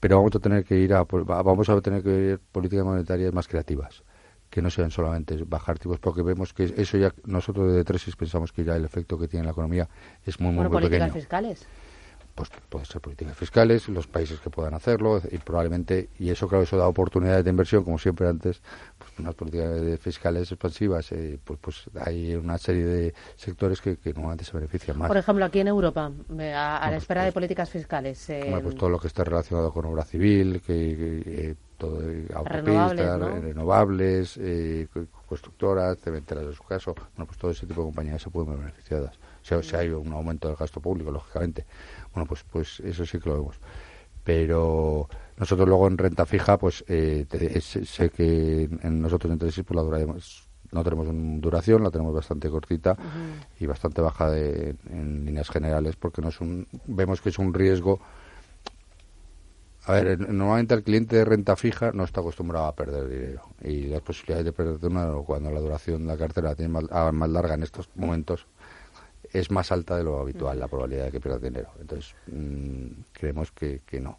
pero 0.00 0.16
vamos 0.16 0.34
a 0.34 0.38
tener 0.38 0.64
que 0.64 0.76
ir 0.76 0.94
a 0.94 1.04
vamos 1.04 1.68
a 1.68 1.80
tener 1.80 2.02
que 2.02 2.10
ir 2.10 2.40
políticas 2.52 2.84
monetarias 2.84 3.32
más 3.32 3.48
creativas 3.48 4.02
que 4.50 4.62
no 4.62 4.70
sean 4.70 4.90
solamente 4.90 5.36
bajar 5.44 5.78
tipos 5.78 5.98
porque 5.98 6.22
vemos 6.22 6.54
que 6.54 6.64
eso 6.76 6.96
ya 6.96 7.12
nosotros 7.24 7.72
de 7.72 7.84
Tresis 7.84 8.16
pensamos 8.16 8.52
que 8.52 8.64
ya 8.64 8.76
el 8.76 8.84
efecto 8.84 9.18
que 9.18 9.28
tiene 9.28 9.44
la 9.44 9.52
economía 9.52 9.88
es 10.24 10.40
muy 10.40 10.52
muy, 10.52 10.64
muy 10.64 10.72
políticas 10.72 11.12
fiscales. 11.12 11.66
Pues 12.34 12.50
puede 12.68 12.84
ser 12.84 13.00
políticas 13.00 13.36
fiscales, 13.36 13.88
los 13.88 14.06
países 14.06 14.38
que 14.38 14.48
puedan 14.48 14.72
hacerlo 14.72 15.20
y 15.28 15.38
probablemente, 15.38 16.08
y 16.20 16.30
eso 16.30 16.46
claro, 16.46 16.62
eso 16.62 16.76
da 16.76 16.86
oportunidades 16.86 17.42
de 17.42 17.50
inversión, 17.50 17.82
como 17.82 17.98
siempre 17.98 18.28
antes, 18.28 18.62
unas 19.18 19.34
políticas 19.34 20.00
fiscales 20.00 20.50
expansivas, 20.50 21.12
eh, 21.12 21.38
pues, 21.42 21.58
pues 21.60 21.84
hay 22.04 22.34
una 22.34 22.58
serie 22.58 22.84
de 22.84 23.14
sectores 23.36 23.80
que, 23.80 23.96
que, 23.96 24.12
normalmente 24.12 24.44
se 24.44 24.52
benefician 24.52 24.98
más. 24.98 25.08
Por 25.08 25.16
ejemplo, 25.16 25.44
aquí 25.44 25.60
en 25.60 25.68
Europa, 25.68 26.10
a, 26.30 26.90
la 26.90 26.96
espera 26.96 27.22
de 27.22 27.28
pues, 27.28 27.34
políticas 27.34 27.70
fiscales. 27.70 28.26
pues 28.62 28.74
todo 28.76 28.90
lo 28.90 28.98
que 28.98 29.08
está 29.08 29.24
relacionado 29.24 29.72
con 29.72 29.84
obra 29.86 30.04
civil, 30.04 30.62
que, 30.66 31.22
eh, 31.26 31.54
todo, 31.76 32.00
autopistas, 32.34 33.20
renovables, 33.42 34.36
eh, 34.38 34.88
constructoras, 35.26 35.98
cementeras 35.98 36.44
en 36.44 36.54
su 36.54 36.64
caso, 36.64 36.94
bueno, 36.94 37.26
pues 37.26 37.38
todo 37.38 37.50
ese 37.50 37.66
tipo 37.66 37.82
de 37.82 37.86
compañías 37.86 38.20
se 38.20 38.30
pueden 38.30 38.50
ver 38.50 38.58
beneficiadas. 38.60 39.18
Si, 39.42 39.54
hay 39.76 39.88
un 39.88 40.12
aumento 40.12 40.48
del 40.48 40.56
gasto 40.56 40.80
público, 40.80 41.10
lógicamente. 41.10 41.64
Bueno, 42.12 42.26
pues, 42.28 42.44
pues 42.50 42.80
eso 42.80 43.06
sí 43.06 43.18
que 43.18 43.28
lo 43.28 43.36
vemos. 43.36 43.56
Pero 44.28 45.08
nosotros 45.38 45.66
luego 45.66 45.86
en 45.86 45.96
renta 45.96 46.26
fija, 46.26 46.58
pues 46.58 46.84
eh, 46.86 47.24
sé 47.62 48.10
que 48.10 48.64
en 48.64 49.00
nosotros 49.00 49.32
en 49.32 49.38
tesis 49.38 49.64
pues 49.64 49.74
la 49.74 49.82
duraremos 49.82 50.46
no 50.70 50.84
tenemos 50.84 51.06
duración, 51.40 51.82
la 51.82 51.90
tenemos 51.90 52.12
bastante 52.12 52.50
cortita 52.50 52.94
y 53.58 53.64
bastante 53.64 54.02
baja 54.02 54.30
de, 54.30 54.76
en 54.90 55.24
líneas 55.24 55.48
generales 55.48 55.96
porque 55.96 56.20
no 56.20 56.28
es 56.28 56.42
un, 56.42 56.66
vemos 56.88 57.22
que 57.22 57.30
es 57.30 57.38
un 57.38 57.54
riesgo. 57.54 58.00
A 59.86 59.92
ver, 59.92 60.20
normalmente 60.20 60.74
el 60.74 60.82
cliente 60.82 61.16
de 61.16 61.24
renta 61.24 61.56
fija 61.56 61.92
no 61.92 62.04
está 62.04 62.20
acostumbrado 62.20 62.66
a 62.66 62.74
perder 62.74 63.08
dinero 63.08 63.44
y 63.62 63.86
las 63.86 64.02
posibilidades 64.02 64.44
de 64.44 64.52
perder 64.52 64.78
dinero 64.78 65.24
cuando 65.24 65.50
la 65.50 65.60
duración 65.60 66.02
de 66.02 66.08
la 66.08 66.18
cartera 66.18 66.54
tiene 66.54 66.68
más, 66.68 66.84
ah, 66.90 67.10
más 67.12 67.30
larga 67.30 67.54
en 67.54 67.62
estos 67.62 67.88
momentos 67.94 68.46
es 69.32 69.50
más 69.50 69.72
alta 69.72 69.96
de 69.96 70.04
lo 70.04 70.20
habitual 70.20 70.58
la 70.58 70.68
probabilidad 70.68 71.06
de 71.06 71.12
que 71.12 71.20
pierda 71.20 71.38
dinero. 71.38 71.70
Entonces, 71.80 72.14
mm, 72.26 72.86
creemos 73.12 73.52
que, 73.52 73.80
que 73.86 74.00
no 74.00 74.18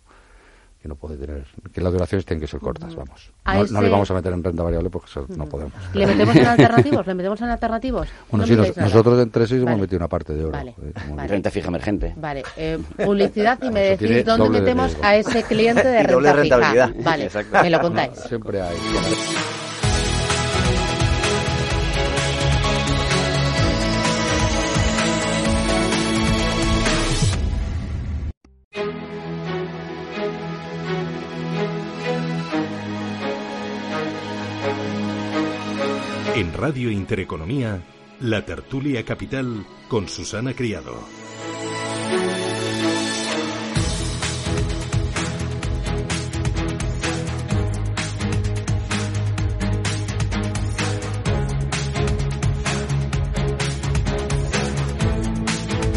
que 0.82 0.88
no 0.88 0.96
puede 0.96 1.18
tener, 1.18 1.46
que 1.74 1.82
las 1.82 1.92
duraciones 1.92 2.26
tienen 2.26 2.40
que 2.40 2.48
ser 2.48 2.62
cortas, 2.62 2.96
vamos. 2.96 3.34
No, 3.70 3.82
le 3.82 3.90
vamos 3.90 4.10
a 4.12 4.14
meter 4.14 4.32
en 4.32 4.42
renta 4.42 4.64
variable 4.64 4.90
porque 4.90 5.10
no 5.36 5.46
podemos. 5.46 5.74
¿Le 5.94 6.08
metemos 6.08 6.36
en 6.38 6.46
alternativos? 6.46 7.06
¿Le 7.08 7.14
metemos 7.16 7.42
en 7.42 7.50
alternativos? 7.50 8.08
Bueno, 8.32 8.48
sí, 8.48 8.56
nosotros 8.78 9.22
entre 9.22 9.46
seis 9.46 9.62
hemos 9.62 9.78
metido 9.78 9.98
una 9.98 10.08
parte 10.08 10.34
de 10.34 10.46
oro. 10.46 10.52
Vale. 10.54 10.74
Eh, 10.82 11.28
renta 11.28 11.52
fija 11.52 11.68
emergente. 11.68 12.14
Vale, 12.16 12.44
eh, 12.56 12.80
publicidad 13.04 13.60
y 13.62 13.70
me 13.72 13.82
decís 13.98 14.26
dónde 14.26 14.50
metemos 14.50 14.96
a 15.02 15.18
ese 15.18 15.44
cliente 15.44 15.86
de 15.86 16.04
renta 16.34 16.72
fija. 16.72 16.94
Vale, 17.04 17.30
me 17.62 17.70
lo 17.70 17.82
contáis. 17.82 18.14
siempre 18.20 18.62
hay. 18.62 18.78
Radio 36.60 36.92
Intereconomía, 36.92 37.82
la 38.20 38.44
tertulia 38.44 39.06
capital 39.06 39.66
con 39.88 40.10
Susana 40.10 40.54
Criado. 40.54 40.94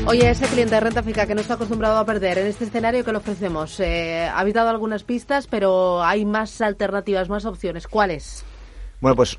Oye, 0.06 0.30
ese 0.30 0.46
cliente 0.46 0.76
de 0.76 0.80
renta 0.80 1.02
fija 1.02 1.26
que 1.26 1.34
no 1.34 1.40
está 1.40 1.54
acostumbrado 1.54 1.96
a 1.96 2.06
perder 2.06 2.38
en 2.38 2.46
este 2.46 2.66
escenario 2.66 3.04
que 3.04 3.10
le 3.10 3.18
ofrecemos, 3.18 3.80
eh, 3.80 4.30
habéis 4.32 4.54
dado 4.54 4.68
algunas 4.68 5.02
pistas, 5.02 5.48
pero 5.48 6.04
hay 6.04 6.24
más 6.24 6.60
alternativas, 6.60 7.28
más 7.28 7.46
opciones. 7.46 7.88
¿Cuáles? 7.88 8.44
Bueno, 9.00 9.16
pues 9.16 9.36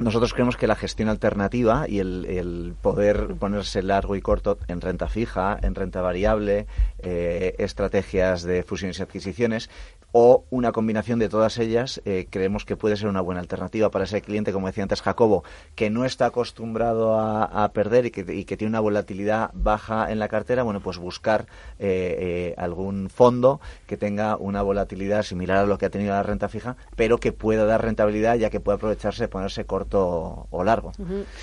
nosotros 0.00 0.32
creemos 0.32 0.56
que 0.56 0.66
la 0.66 0.76
gestión 0.76 1.08
alternativa 1.08 1.86
y 1.88 1.98
el, 2.00 2.74
poder 2.80 3.34
ponerse 3.38 3.82
largo 3.82 4.16
y 4.16 4.20
corto 4.20 4.58
en 4.68 4.80
renta 4.80 5.08
fija, 5.08 5.58
en 5.62 5.74
renta 5.74 6.00
variable, 6.00 6.66
eh, 6.98 7.54
estrategias 7.58 8.42
de 8.42 8.62
fusiones 8.62 8.98
y 8.98 9.02
adquisiciones, 9.02 9.70
o 10.12 10.44
una 10.50 10.72
combinación 10.72 11.18
de 11.18 11.28
todas 11.28 11.58
ellas 11.58 12.00
eh, 12.04 12.26
creemos 12.30 12.64
que 12.64 12.76
puede 12.76 12.96
ser 12.96 13.08
una 13.08 13.20
buena 13.20 13.40
alternativa 13.40 13.90
para 13.90 14.04
ese 14.04 14.22
cliente, 14.22 14.52
como 14.52 14.66
decía 14.66 14.82
antes 14.82 15.02
Jacobo, 15.02 15.44
que 15.74 15.90
no 15.90 16.04
está 16.04 16.26
acostumbrado 16.26 17.18
a, 17.18 17.70
perder 17.72 18.06
y 18.06 18.10
que, 18.10 18.56
tiene 18.56 18.68
una 18.68 18.80
volatilidad 18.80 19.50
baja 19.52 20.10
en 20.10 20.18
la 20.18 20.28
cartera, 20.28 20.62
bueno, 20.62 20.80
pues 20.80 20.98
buscar 20.98 21.46
eh, 21.78 22.16
eh, 22.18 22.54
algún 22.56 23.10
fondo 23.10 23.60
que 23.86 23.96
tenga 23.96 24.36
una 24.36 24.62
volatilidad 24.62 25.22
similar 25.22 25.58
a 25.58 25.66
lo 25.66 25.78
que 25.78 25.86
ha 25.86 25.90
tenido 25.90 26.12
la 26.12 26.22
renta 26.22 26.48
fija, 26.48 26.76
pero 26.96 27.18
que 27.18 27.32
pueda 27.32 27.64
dar 27.64 27.82
rentabilidad 27.82 28.36
ya 28.36 28.50
que 28.50 28.60
pueda 28.60 28.76
aprovecharse 28.76 29.24
de 29.24 29.28
ponerse 29.28 29.64
corto 29.66 30.48
o 30.50 30.64
largo. 30.64 30.92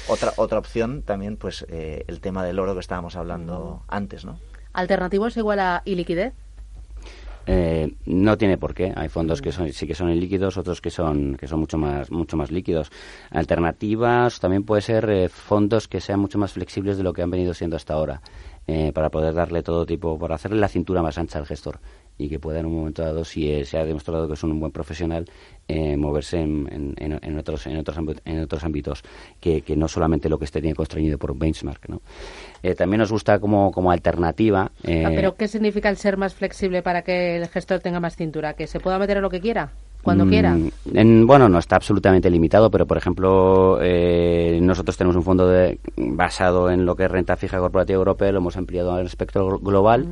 Otra 0.08 0.34
otra 0.36 0.60
opción 0.60 1.02
también, 1.04 1.38
pues 1.38 1.66
el 1.70 2.20
tema 2.20 2.44
del 2.44 2.60
oro 2.60 2.74
que 2.74 2.82
estábamos 2.82 3.16
hablando 3.16 3.84
antes, 3.88 4.26
¿no? 4.26 4.40
¿Alternativo 4.74 5.28
es 5.28 5.38
igual 5.38 5.60
a 5.60 5.82
iliquidez? 5.86 6.34
Eh, 7.50 7.96
no 8.06 8.38
tiene 8.38 8.58
por 8.58 8.74
qué. 8.74 8.92
Hay 8.96 9.08
fondos 9.08 9.42
que 9.42 9.54
son, 9.54 9.72
sí 9.72 9.88
que 9.88 9.96
son 9.96 10.10
ilíquidos, 10.10 10.58
otros 10.58 10.82
que 10.82 10.90
son 10.90 11.36
que 11.38 11.48
son 11.48 11.62
mucho 11.62 11.78
más 11.78 12.12
mucho 12.12 12.36
más 12.36 12.52
líquidos. 12.52 12.92
Alternativas 13.32 14.40
también 14.40 14.64
puede 14.64 14.82
ser 14.82 15.10
eh, 15.10 15.30
fondos 15.30 15.88
que 15.88 16.02
sean 16.02 16.20
mucho 16.20 16.38
más 16.38 16.52
flexibles 16.52 16.98
de 16.98 17.04
lo 17.04 17.14
que 17.14 17.22
han 17.22 17.32
venido 17.32 17.54
siendo 17.54 17.78
hasta 17.78 17.94
ahora, 17.94 18.22
eh, 18.68 18.92
para 18.94 19.10
poder 19.10 19.34
darle 19.34 19.64
todo 19.64 19.86
tipo, 19.86 20.20
para 20.20 20.36
hacerle 20.36 20.60
la 20.60 20.68
cintura 20.68 21.02
más 21.02 21.18
ancha 21.18 21.40
al 21.40 21.46
gestor 21.46 21.80
y 22.18 22.30
que 22.30 22.40
pueda 22.40 22.60
en 22.60 22.66
un 22.66 22.76
momento 22.76 23.04
dado, 23.04 23.24
si 23.24 23.64
se 23.66 23.78
ha 23.78 23.86
demostrado 23.86 24.28
que 24.28 24.34
es 24.34 24.44
un 24.44 24.60
buen 24.60 24.72
profesional, 24.72 25.26
eh, 25.68 25.98
moverse 25.98 26.40
en, 26.40 26.96
en, 26.98 27.38
otros, 27.38 27.68
en, 27.68 27.78
otros, 27.78 27.98
en 28.26 28.40
otros 28.40 28.64
ámbitos 28.64 29.04
que, 29.40 29.62
que, 29.62 29.76
no 29.76 29.88
solamente 29.88 30.30
lo 30.30 30.40
que 30.40 30.46
esté 30.46 30.62
bien 30.62 30.76
constreñido 30.76 31.18
por 31.18 31.32
un 31.32 31.40
benchmark. 31.40 31.90
¿no? 31.90 32.02
Eh, 32.64 32.74
también 32.74 33.00
nos 33.00 33.12
gusta 33.12 33.40
como, 33.40 33.72
como 33.72 33.92
alternativa. 33.92 34.72
Eh, 34.84 35.04
ah, 35.06 35.12
¿Pero 35.14 35.36
qué 35.36 35.48
significa 35.48 35.90
el 35.90 35.98
ser 35.98 36.18
más 36.18 36.34
flexible 36.34 36.82
para 36.82 37.02
que 37.02 37.38
el 37.38 37.48
gestor 37.48 37.80
tenga 37.82 38.00
más 38.00 38.16
cintura? 38.16 38.54
¿Que 38.54 38.68
se 38.68 38.80
pueda 38.80 38.98
meter 38.98 39.18
a 39.18 39.22
lo 39.22 39.30
que 39.30 39.42
quiera? 39.42 39.72
Cuando 40.08 40.26
mm, 40.26 40.30
quiera. 40.30 40.58
bueno, 41.26 41.50
no 41.50 41.60
está 41.60 41.76
absolutamente 41.76 42.30
limitado, 42.30 42.72
pero 42.72 42.88
por 42.88 42.98
ejemplo, 42.98 43.78
nosotros 44.62 44.96
tenemos 44.96 45.18
un 45.18 45.24
fondo 45.24 45.50
de, 45.50 45.80
basado 45.98 46.72
en 46.72 46.86
lo 46.86 46.96
que 46.96 47.04
es 47.04 47.12
renta 47.12 47.36
fija 47.36 47.60
corporativa 47.60 47.98
europea, 47.98 48.32
lo 48.32 48.38
hemos 48.38 48.56
ampliado 48.56 48.94
al 48.94 49.06
espectro 49.06 49.60
global 49.60 50.08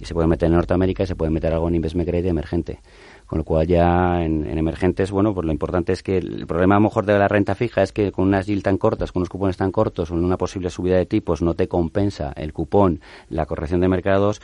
y 0.00 0.04
se 0.04 0.14
puede 0.14 0.26
meter 0.26 0.48
en 0.48 0.54
Norteamérica 0.54 1.04
y 1.04 1.06
se 1.06 1.14
puede 1.14 1.30
meter 1.30 1.52
algo 1.52 1.68
en 1.68 1.76
investment 1.76 2.08
grade 2.08 2.28
emergente. 2.28 2.80
Con 3.26 3.38
lo 3.38 3.44
cual 3.44 3.68
ya 3.68 4.24
en, 4.24 4.58
emergentes, 4.58 5.12
bueno, 5.12 5.32
pues 5.32 5.46
lo 5.46 5.52
importante 5.52 5.92
es 5.92 6.02
que 6.02 6.18
el 6.18 6.44
problema 6.48 6.74
a 6.74 6.78
lo 6.78 6.84
mejor 6.84 7.06
de 7.06 7.16
la 7.16 7.28
renta 7.28 7.54
fija 7.54 7.82
es 7.82 7.92
que 7.92 8.10
con 8.10 8.26
unas 8.26 8.46
yield 8.46 8.64
tan 8.64 8.78
cortas, 8.78 9.12
con 9.12 9.20
unos 9.20 9.28
cupones 9.28 9.56
tan 9.56 9.70
cortos, 9.70 10.08
con 10.10 10.24
una 10.24 10.36
posible 10.36 10.70
subida 10.70 10.96
de 10.96 11.06
tipos, 11.06 11.40
no 11.40 11.54
te 11.54 11.68
compensa 11.68 12.32
el 12.34 12.52
cupón, 12.52 13.00
la 13.30 13.46
corrección 13.46 13.80
de 13.80 13.88
mercados 13.88 14.40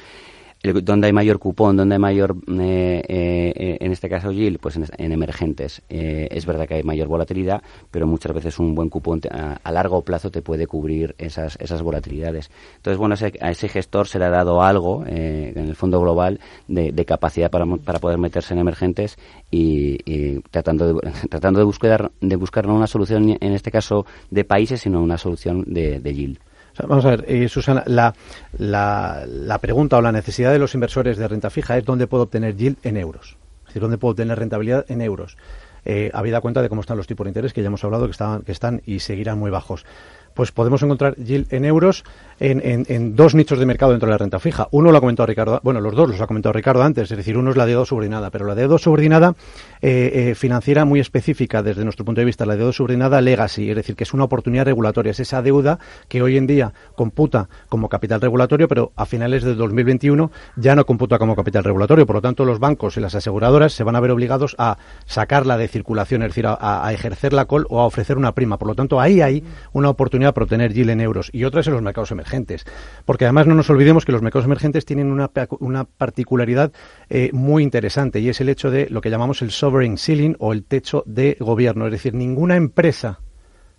donde 0.63 1.09
hay 1.09 1.13
mayor 1.13 1.39
cupón, 1.39 1.77
donde 1.77 1.97
hay 1.97 1.99
mayor, 1.99 2.37
eh, 2.49 3.03
eh, 3.09 3.79
en 3.81 3.93
este 3.93 4.09
caso 4.09 4.31
yield, 4.31 4.61
pues 4.61 4.77
en, 4.77 5.13
emergentes. 5.13 5.83
Eh, 5.89 6.29
es 6.31 6.47
verdad 6.47 6.69
que 6.69 6.75
hay 6.75 6.83
mayor 6.85 7.09
volatilidad, 7.09 7.63
pero 7.91 8.07
muchas 8.07 8.33
veces 8.33 8.59
un 8.59 8.75
buen 8.75 8.89
cupón 8.89 9.21
a, 9.31 9.73
largo 9.73 10.03
plazo 10.03 10.31
te 10.31 10.41
puede 10.41 10.67
cubrir 10.67 11.15
esas, 11.19 11.59
volatilidades. 11.83 12.51
Entonces, 12.77 12.99
bueno, 12.99 13.17
a 13.41 13.51
ese 13.51 13.69
gestor 13.69 14.07
se 14.07 14.19
le 14.19 14.27
ha 14.27 14.31
dado 14.31 14.63
algo 14.63 15.05
en 15.07 15.59
el 15.59 15.75
fondo 15.75 16.01
global 16.01 16.39
de, 16.69 17.05
capacidad 17.05 17.51
para, 17.51 17.67
para, 17.79 17.99
poder 17.99 18.19
meterse 18.19 18.55
en 18.55 18.61
emergentes 18.61 19.19
y, 19.51 20.41
tratando, 20.51 20.95
de, 20.95 21.13
tratando 21.29 21.59
de, 21.59 21.65
buscar, 21.65 22.13
de 22.21 22.37
buscar 22.37 22.67
no 22.67 22.77
una 22.77 22.87
solución, 22.87 23.37
en 23.41 23.53
este 23.53 23.73
caso, 23.73 24.07
de 24.31 24.45
países, 24.45 24.83
sino 24.83 25.03
una 25.03 25.19
solución 25.19 25.65
de, 25.67 25.99
de 25.99 26.15
yield 26.15 26.39
vamos 26.87 27.05
a 27.05 27.11
ver, 27.11 27.25
eh, 27.29 27.49
Susana, 27.49 27.83
la, 27.87 28.15
la, 28.59 29.59
pregunta 29.59 29.99
o 29.99 30.03
la 30.03 30.13
necesidad 30.13 30.53
de 30.53 30.59
los 30.59 30.75
inversores 30.75 31.17
de 31.19 31.29
renta 31.29 31.51
fija 31.51 31.77
es 31.77 31.85
dónde 31.85 32.07
puedo 32.07 32.25
obtener 32.25 32.57
yield 32.57 32.79
en 32.83 32.97
euros. 32.97 33.37
Es 33.63 33.67
decir, 33.69 33.83
dónde 33.83 33.99
puedo 33.99 34.13
obtener 34.13 34.39
rentabilidad 34.39 34.85
en 34.89 35.01
euros. 35.01 35.37
Eh, 35.85 36.11
habida 36.15 36.41
cuenta 36.41 36.63
de 36.63 36.69
cómo 36.69 36.81
están 36.81 36.97
los 36.97 37.07
tipos 37.07 37.25
de 37.25 37.31
interés, 37.31 37.53
que 37.53 37.63
ya 37.63 37.67
hemos 37.67 37.83
hablado 37.85 38.09
que 38.09 38.17
que 38.45 38.53
están 38.53 38.83
y 38.87 39.01
seguirán 39.01 39.39
muy 39.39 39.51
bajos. 39.51 39.85
Pues 40.35 40.53
podemos 40.53 40.83
encontrar 40.83 41.17
yield 41.17 41.53
en 41.53 41.65
euros 41.65 42.05
en, 42.43 43.15
dos 43.15 43.35
nichos 43.35 43.59
de 43.59 43.67
mercado 43.67 43.93
dentro 43.93 44.09
de 44.09 44.13
la 44.13 44.19
renta 44.19 44.39
fija. 44.39 44.69
Uno 44.73 44.91
lo 44.91 44.99
ha 44.99 45.01
comentado 45.01 45.27
Ricardo, 45.27 45.61
bueno, 45.63 45.81
los 45.81 45.95
dos 45.95 46.09
los 46.09 46.21
ha 46.21 46.27
comentado 46.27 46.53
Ricardo 46.53 46.83
antes, 46.83 47.11
es 47.11 47.17
decir, 47.17 47.39
uno 47.39 47.51
es 47.51 47.57
la 47.57 47.67
deuda 47.67 47.85
subordinada, 47.85 48.31
pero 48.31 48.47
la 48.47 48.55
deuda 48.55 48.79
subordinada 48.79 49.35
eh, 49.81 50.31
eh, 50.31 50.35
financiera 50.35 50.85
muy 50.85 51.01
específica 51.01 51.63
desde 51.63 51.85
nuestro 51.85 52.05
punto 52.05 52.21
de 52.21 52.25
vista, 52.25 52.45
la 52.47 52.57
deuda 52.57 52.73
subordinada 52.73 53.21
legacy, 53.21 53.71
es 53.71 53.77
decir, 53.77 53.95
que 53.95 54.05
es 54.05 54.13
una 54.13 54.25
oportunidad 54.25 54.65
regulatoria, 54.65 55.11
es 55.11 55.21
esa 55.21 55.43
deuda 55.43 55.79
que 56.09 56.23
hoy 56.23 56.37
en 56.37 56.47
día 56.47 56.73
computa 56.97 57.49
como 57.69 57.89
capital 57.89 58.21
regulatorio, 58.21 58.69
pero 58.69 58.93
a 58.97 59.07
finales 59.07 59.45
de 59.45 59.55
2021 59.55 60.31
ya 60.57 60.75
no 60.75 60.85
computa 60.85 61.19
como 61.19 61.37
capital 61.37 61.65
regulatorio, 61.65 62.07
por 62.07 62.17
lo 62.17 62.23
tanto 62.23 62.45
los 62.45 62.59
bancos 62.59 62.97
y 62.97 63.01
las 63.01 63.15
aseguradoras 63.15 63.73
se 63.73 63.85
van 63.85 63.97
a 63.97 64.01
ver 64.01 64.11
obligados 64.11 64.57
a 64.59 64.79
sacarla 65.07 65.57
de 65.57 65.69
circulación, 65.69 66.23
es 66.23 66.31
decir, 66.31 66.47
a, 66.47 66.57
a 66.87 66.93
ejercer 66.93 67.33
la 67.33 67.47
call 67.47 67.67
o 67.69 67.81
a 67.81 67.87
ofrecer 67.87 68.17
una 68.17 68.33
prima, 68.33 68.59
por 68.59 68.69
lo 68.69 68.75
tanto 68.75 69.01
ahí 69.01 69.21
hay 69.21 69.45
una 69.73 69.91
oportunidad 69.91 70.22
para 70.31 70.45
obtener 70.45 70.73
yield 70.73 70.91
en 70.91 71.01
euros 71.01 71.29
y 71.33 71.43
otra 71.43 71.63
es 71.63 71.67
en 71.67 71.73
los 71.73 71.83
mercados 71.83 72.13
emergentes 72.13 72.65
porque 73.05 73.25
además 73.25 73.49
no 73.49 73.57
nos 73.57 73.69
olvidemos 73.69 74.05
que 74.05 74.13
los 74.13 74.23
mercados 74.23 74.47
emergentes 74.47 74.85
tienen 74.85 75.11
una, 75.11 75.29
una 75.59 75.85
particularidad 75.85 76.73
eh, 77.11 77.31
muy 77.33 77.65
interesante 77.65 78.21
y 78.21 78.29
es 78.29 78.41
el 78.41 78.49
hecho 78.49 78.71
de 78.71 78.89
lo 78.89 79.01
que 79.01 79.11
llamamos 79.11 79.43
el 79.43 79.51
sovereign 79.51 79.99
ceiling 79.99 80.37
o 80.39 80.53
el 80.53 80.65
techo 80.65 81.03
de 81.07 81.37
gobierno. 81.41 81.87
Es 81.87 81.93
decir, 81.93 82.15
ninguna 82.15 82.57
empresa 82.57 83.21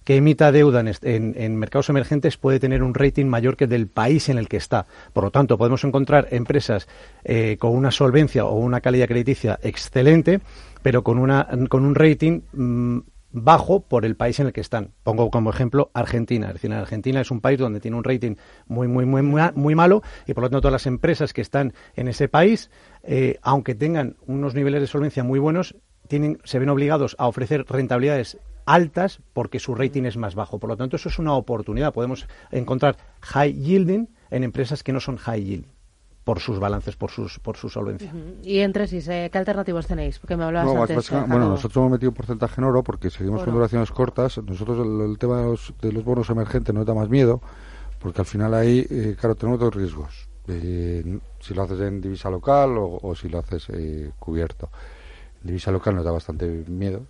que 0.04 0.18
emita 0.18 0.52
deuda 0.52 0.84
en, 1.02 1.56
mercados 1.56 1.90
emergentes 1.90 2.36
puede 2.36 2.60
tener 2.60 2.84
un 2.84 2.94
rating 2.94 3.26
mayor 3.26 3.56
que 3.56 3.68
del 3.68 3.88
país 3.88 4.28
en 4.28 4.38
el 4.38 4.50
que 4.50 4.58
está. 4.58 4.86
Por 5.14 5.24
lo 5.24 5.32
tanto, 5.32 5.58
podemos 5.58 5.84
encontrar 5.86 6.28
empresas 6.32 6.90
eh, 7.24 7.56
con 7.58 7.72
una 7.72 7.90
solvencia 7.90 8.46
o 8.46 8.56
una 8.58 8.82
calidad 8.82 9.08
crediticia 9.08 9.60
excelente, 9.64 10.42
pero 10.82 11.04
con, 11.04 11.20
una, 11.20 11.48
con 11.70 11.86
un 11.86 11.96
rating 11.96 12.42
mm, 12.52 13.00
bajo 13.34 13.82
por 13.82 14.06
el 14.06 14.16
país 14.16 14.40
en 14.40 14.48
el 14.48 14.54
que 14.54 14.62
están. 14.62 14.92
Pongo 15.04 15.30
como 15.30 15.50
ejemplo 15.50 15.92
Argentina. 15.94 16.48
Es 16.48 16.54
decir, 16.54 16.72
Argentina 16.72 17.20
es 17.20 17.32
un 17.32 17.42
país 17.42 17.60
donde 17.60 17.80
tiene 17.82 17.98
un 17.98 18.04
rating 18.04 18.36
muy, 18.68 18.88
muy, 18.88 19.06
muy, 19.06 19.22
muy, 19.24 19.76
malo 19.76 20.04
y 20.26 20.34
por 20.34 20.44
lo 20.44 20.50
tanto 20.50 20.62
todas 20.62 20.74
las 20.74 20.86
empresas 20.86 21.34
que 21.34 21.42
están 21.42 21.74
en 21.96 22.08
ese 22.08 22.30
país, 22.30 22.70
eh, 23.02 23.40
aunque 23.42 23.76
tengan 23.76 24.16
unos 24.28 24.54
niveles 24.54 24.82
de 24.82 24.88
solvencia 24.88 25.24
muy 25.24 25.40
buenos, 25.40 25.76
tienen, 26.08 26.40
se 26.44 26.60
ven 26.60 26.70
obligados 26.70 27.16
a 27.18 27.28
ofrecer 27.28 27.66
rentabilidades 27.68 28.38
altas 28.66 29.20
porque 29.34 29.60
su 29.60 29.76
rating 29.76 30.04
es 30.04 30.16
más 30.16 30.36
bajo. 30.36 30.60
Por 30.60 30.70
lo 30.70 30.78
tanto, 30.78 30.96
eso 30.96 31.10
es 31.10 31.20
una 31.20 31.34
oportunidad. 31.34 31.94
Podemos 31.94 32.28
encontrar 32.52 32.98
high 33.22 33.54
yielding 33.54 34.10
en 34.30 34.44
empresas 34.44 34.84
que 34.84 34.94
no 34.94 35.00
son 35.00 35.18
high 35.18 35.44
yield 35.44 35.73
por 36.24 36.40
sus 36.40 36.60
balances, 36.60 36.96
por 36.96 37.12
sus 37.12 37.40
por 37.40 37.58
su 37.58 37.70
solvencia. 37.70 38.14
Y 38.44 38.60
entre 38.60 38.88
sí, 38.88 39.00
¿qué 39.02 39.32
alternativas 39.34 39.88
tenéis? 39.88 40.20
Porque 40.20 40.38
me 40.38 40.46
hablabas 40.46 40.90
antes, 40.90 41.12
eh, 41.12 41.24
bueno, 41.28 41.50
nosotros 41.50 41.78
hemos 41.78 41.92
metido 41.92 42.12
un 42.12 42.16
porcentaje 42.16 42.62
en 42.62 42.66
oro 42.66 42.84
porque 42.84 43.10
seguimos 43.10 43.44
con 43.44 43.54
duraciones 43.54 43.92
cortas. 43.92 44.38
Nosotros 44.38 44.86
el, 44.86 45.18
tema 45.18 45.42
de 45.42 45.92
los, 45.92 46.04
bonos 46.04 46.30
emergentes 46.30 46.74
nos 46.74 46.86
da 46.86 46.94
más 46.94 47.10
miedo 47.10 47.42
porque 48.00 48.22
al 48.22 48.26
final 48.26 48.54
ahí, 48.54 48.86
eh, 48.90 49.16
claro, 49.20 49.36
tenemos 49.36 49.60
dos 49.60 49.74
riesgos. 49.74 50.30
Eh, 50.48 51.20
si 51.40 51.54
lo 51.54 51.64
haces 51.64 51.80
en 51.80 52.02
divisa 52.02 52.30
local 52.30 52.76
o, 52.78 53.16
si 53.16 53.30
lo 53.30 53.40
haces 53.40 53.68
cubierto. 54.20 54.70
En 55.42 55.48
divisa 55.48 55.72
local 55.72 55.96
nos 55.96 56.06
da 56.06 56.12
bastante 56.12 56.48
miedo, 56.68 57.06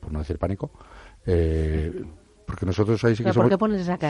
por 0.00 0.12
no 0.12 0.20
decir 0.20 0.38
pánico. 0.38 0.70
Eh, 1.26 2.04
porque 2.50 2.66
nosotros 2.66 3.02
ahí 3.04 3.14
sí 3.14 3.22
que 3.22 3.32
somos, 3.32 3.52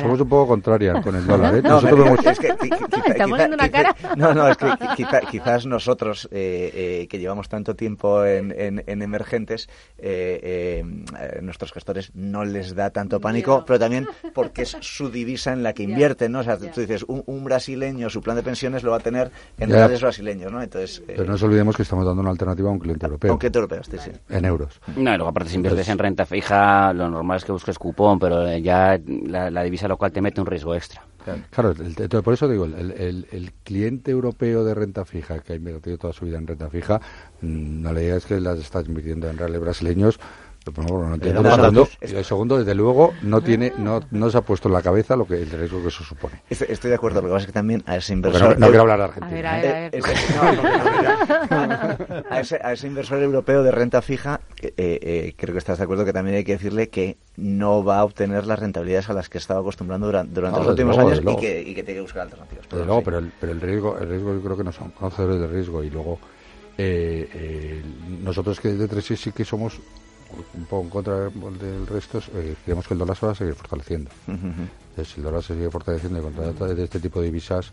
somos 0.00 0.20
un 0.20 0.28
poco 0.28 0.46
contrarias 0.48 1.04
con 1.04 1.14
el 1.14 1.26
dólar. 1.26 1.56
¿eh? 1.56 1.62
No, 1.70 1.74
nosotros 1.74 2.04
vemos... 2.04 2.26
es 2.26 2.38
que, 2.38 2.46
¿Está 2.48 3.28
poniendo 3.28 3.54
una 3.54 3.68
cara? 3.68 3.94
No, 4.16 4.32
no, 4.32 4.48
es 4.48 4.56
que 4.56 4.66
quizás 5.30 5.66
nosotros, 5.66 6.26
eh, 6.32 6.70
eh, 7.02 7.06
que 7.06 7.18
llevamos 7.18 7.50
tanto 7.50 7.76
tiempo 7.76 8.24
en, 8.24 8.54
en, 8.56 9.02
emergentes, 9.02 9.68
eh, 9.98 10.82
eh, 10.82 11.40
nuestros 11.42 11.70
gestores 11.72 12.12
no 12.14 12.44
les 12.44 12.74
da 12.74 12.88
tanto 12.88 13.20
pánico, 13.20 13.62
pero 13.66 13.78
también 13.78 14.08
porque 14.32 14.62
es 14.62 14.70
su 14.80 15.10
divisa 15.10 15.52
en 15.52 15.62
la 15.62 15.74
que 15.74 15.82
invierten, 15.82 16.32
¿no? 16.32 16.40
O 16.40 16.42
sea, 16.42 16.56
tú 16.56 16.80
dices, 16.80 17.04
un, 17.06 17.44
brasileño, 17.44 18.08
su 18.08 18.22
plan 18.22 18.36
de 18.36 18.42
pensiones 18.42 18.82
lo 18.82 18.92
va 18.92 18.96
a 18.96 19.00
tener 19.00 19.30
en 19.58 19.68
reales 19.68 20.00
brasileños, 20.00 20.50
¿no? 20.50 20.62
Entonces, 20.62 21.02
pero 21.06 21.24
no 21.24 21.32
nos 21.32 21.42
olvidemos 21.42 21.76
que 21.76 21.82
estamos 21.82 22.06
dando 22.06 22.22
una 22.22 22.30
alternativa 22.30 22.70
a 22.70 22.72
un 22.72 22.78
cliente 22.78 23.04
europeo. 23.04 23.30
A 23.30 23.34
un 23.34 23.38
cliente 23.38 23.58
europeo, 23.58 23.82
sí, 23.84 23.98
sí. 23.98 24.10
En 24.30 24.46
euros. 24.46 24.80
No, 24.96 25.12
y 25.12 25.16
luego 25.16 25.28
aparte 25.28 25.50
si 25.50 25.56
inviertes 25.56 25.88
en 25.90 25.98
renta 25.98 26.24
fija, 26.24 26.92
lo 26.94 27.10
normal 27.10 27.36
es 27.36 27.44
que 27.44 27.52
busques 27.52 27.78
cupón, 27.78 28.18
pero 28.18 28.29
pero 28.30 28.56
ya 28.58 29.00
la, 29.26 29.62
divisa 29.62 29.88
local 29.88 30.12
te 30.12 30.20
mete 30.20 30.40
un 30.40 30.46
riesgo 30.46 30.74
extra. 30.74 31.02
Claro, 31.50 31.74
por 32.22 32.34
eso 32.34 32.48
digo, 32.48 32.64
el, 32.64 33.52
cliente 33.64 34.10
europeo 34.10 34.64
de 34.64 34.74
renta 34.74 35.04
fija, 35.04 35.40
que 35.40 35.52
ha 35.52 35.56
invertido 35.56 35.98
toda 35.98 36.12
su 36.12 36.24
vida 36.24 36.38
en 36.38 36.46
renta 36.46 36.70
fija, 36.70 37.00
mm, 37.42 37.84
la 37.84 37.92
idea 37.92 38.16
es 38.16 38.24
que 38.26 38.40
las 38.40 38.58
está 38.58 38.80
invirtiendo 38.80 39.28
en 39.28 39.36
reales 39.36 39.60
brasileños 39.60 40.20
el 42.00 42.24
segundo, 42.24 42.58
desde 42.58 42.74
luego, 42.74 43.14
no 43.22 43.40
tiene, 43.40 43.72
no, 43.78 44.00
no 44.10 44.30
se 44.30 44.38
ha 44.38 44.42
puesto 44.42 44.68
en 44.68 44.74
la 44.74 44.82
cabeza 44.82 45.16
lo 45.16 45.26
que 45.26 45.34
el 45.40 45.50
riesgo 45.50 45.80
que 45.80 45.88
eso 45.88 46.04
supone. 46.04 46.42
Estoy, 46.50 46.90
de 46.90 46.94
acuerdo, 46.94 47.22
lo 47.22 47.28
que 47.28 47.32
pasa 47.32 47.44
es 47.44 47.46
que 47.46 47.52
también 47.52 47.82
a 47.86 47.96
ese 47.96 48.12
inversor. 48.12 48.58
No, 48.58 48.66
quiero 48.66 48.82
hablar 48.82 48.98
de 48.98 49.04
Argentina. 49.04 49.90
A, 52.30 52.40
ese, 52.40 52.60
a 52.62 52.72
ese 52.72 52.86
inversor 52.86 53.22
europeo 53.22 53.62
de 53.62 53.70
renta 53.70 54.02
fija, 54.02 54.40
eh, 54.60 54.72
eh, 54.76 55.34
creo 55.36 55.54
que 55.54 55.58
estás 55.58 55.78
de 55.78 55.84
acuerdo 55.84 56.04
que 56.04 56.12
también 56.12 56.36
hay 56.36 56.44
que 56.44 56.52
decirle 56.52 56.90
que 56.90 57.16
no 57.36 57.82
va 57.82 58.00
a 58.00 58.04
obtener 58.04 58.46
las 58.46 58.58
rentabilidades 58.58 59.08
a 59.08 59.14
las 59.14 59.28
que 59.28 59.38
estaba 59.38 59.60
acostumbrando 59.60 60.06
durante, 60.06 60.40
los 60.40 60.66
últimos 60.66 60.98
años 60.98 61.20
y 61.20 61.36
que, 61.36 61.62
y 61.62 61.74
que, 61.74 61.82
tiene 61.82 61.98
que 61.98 62.02
buscar 62.02 62.22
alternativas. 62.22 62.66
Pero, 62.68 62.84
luego, 62.84 63.02
pero, 63.02 63.18
el, 63.18 63.32
pero 63.40 63.52
el 63.52 63.60
riesgo, 63.60 63.98
el 63.98 64.08
riesgo 64.08 64.34
yo 64.34 64.42
creo 64.42 64.56
que 64.56 64.64
no 64.64 64.72
son 64.72 64.90
conocedores 64.90 65.40
de 65.40 65.46
riesgo 65.46 65.82
y 65.82 65.90
luego 65.90 66.18
eh, 66.76 67.82
nosotros 68.22 68.60
que 68.60 68.68
de 68.68 68.88
tres 68.88 69.04
sí 69.04 69.32
que 69.32 69.44
somos 69.44 69.80
un 70.54 70.64
poco 70.66 70.84
en 70.84 70.90
contra 70.90 71.30
del 71.30 71.86
resto, 71.86 72.20
eh, 72.34 72.54
creemos 72.64 72.86
que 72.86 72.94
el 72.94 72.98
dólar 72.98 73.16
se 73.16 73.26
va 73.26 73.32
a 73.32 73.34
seguir 73.34 73.54
fortaleciendo. 73.54 74.10
Si 75.04 75.16
el 75.16 75.22
dólar 75.22 75.42
se 75.42 75.54
sigue 75.54 75.70
fortaleciendo 75.70 76.18
y 76.18 76.22
contra 76.22 76.66
de 76.66 76.84
este 76.84 77.00
tipo 77.00 77.20
de 77.20 77.26
divisas, 77.26 77.72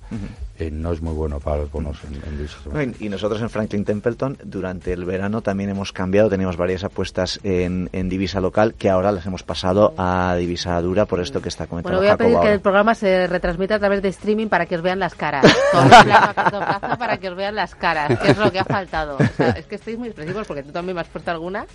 eh, 0.58 0.71
no 0.71 0.93
es 0.93 1.01
muy 1.01 1.13
bueno 1.13 1.39
para 1.39 1.58
los 1.58 1.71
bonos 1.71 1.97
en, 2.03 2.38
divisas. 2.38 3.01
y 3.01 3.10
nosotros 3.10 3.41
en 3.41 3.49
Franklin 3.49 3.84
Templeton, 3.84 4.38
durante 4.43 4.93
el 4.93 5.06
verano 5.06 5.41
también 5.41 5.69
hemos 5.69 5.91
cambiado, 5.91 6.30
teníamos 6.30 6.58
varias 6.58 6.84
apuestas 6.84 7.39
en, 7.43 7.89
divisa 8.08 8.39
local 8.39 8.73
que 8.75 8.89
ahora 8.89 9.12
las 9.12 9.25
hemos 9.25 9.43
pasado 9.43 9.93
a 9.97 10.36
divisa 10.38 10.82
dura 10.82 11.06
por 11.06 11.19
esto 11.19 11.41
que 11.41 11.49
está 11.49 11.67
comentando. 11.67 11.97
Bueno, 11.97 12.10
voy 12.10 12.13
a 12.13 12.17
pedir 12.17 12.39
que 12.39 12.53
el 12.53 12.62
programa 12.62 12.95
se 12.95 13.27
retransmita 13.27 13.75
a 13.75 13.80
través 13.80 14.01
de 14.01 14.10
streaming 14.10 14.47
para 14.47 14.65
que 14.65 14.75
os 14.75 14.82
vean 14.82 14.99
las 14.99 15.13
caras. 15.13 15.43
Con 15.71 15.89
plazo 15.89 16.97
para 16.97 17.17
que 17.17 17.30
os 17.30 17.36
vean 17.36 17.56
las 17.56 17.75
caras, 17.75 18.17
que 18.19 18.32
es 18.32 18.38
lo 18.38 18.51
que 18.51 18.60
ha 18.60 18.65
faltado. 18.65 19.17
es 19.56 19.65
que 19.65 19.75
estáis 19.75 19.97
muy 19.97 20.08
expresivos 20.08 20.47
porque 20.47 20.63
tú 20.63 20.71
también 20.71 20.95
me 20.95 21.01
has 21.01 21.08
puesto 21.08 21.32
alguna. 21.32 21.65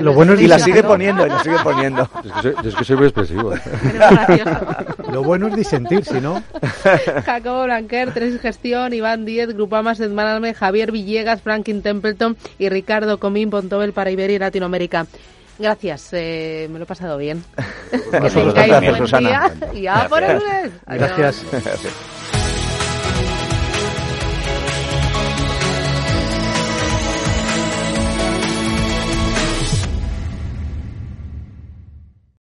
lo 0.00 0.12
bueno 0.12 0.32
es 0.32 0.40
y 0.40 0.48
la 0.48 0.58
sigue 0.58 0.82
poniendo, 0.82 1.26
y 1.26 1.28
la 1.28 1.42
sigue 1.42 1.58
poniendo. 1.62 2.08
Es 2.64 2.74
que 2.74 2.84
soy, 2.84 2.96
muy 2.96 3.06
expresivo. 3.06 3.52
Lo 5.12 5.22
bueno 5.22 5.48
es 5.48 5.56
disentir, 5.56 6.04
si 6.04 6.20
no. 6.20 6.42
Jacobo 7.24 7.64
Blanquer, 7.64 8.12
Tres 8.12 8.40
Gestión, 8.40 8.92
Iván 8.92 9.24
Díez, 9.24 9.54
Grupamas 9.54 10.00
Management, 10.00 10.56
Javier 10.56 10.92
Villegas, 10.92 11.42
Franklin 11.42 11.82
Templeton 11.82 12.36
y 12.58 12.68
Ricardo 12.68 13.18
Comín 13.18 13.50
Pontobel 13.50 13.92
para 13.92 14.10
Iberia 14.10 14.36
y 14.36 14.38
Latinoamérica. 14.38 15.06
Gracias, 15.58 16.10
eh, 16.12 16.68
me 16.70 16.78
lo 16.78 16.84
he 16.84 16.86
pasado 16.86 17.18
bien. 17.18 17.42
que 17.90 18.30
tengáis 18.30 18.98
buen 18.98 19.24
día 19.24 19.52
y 19.74 19.86
a 19.86 20.08
por 20.08 20.22
el 20.22 20.40
Gracias. 20.86 21.44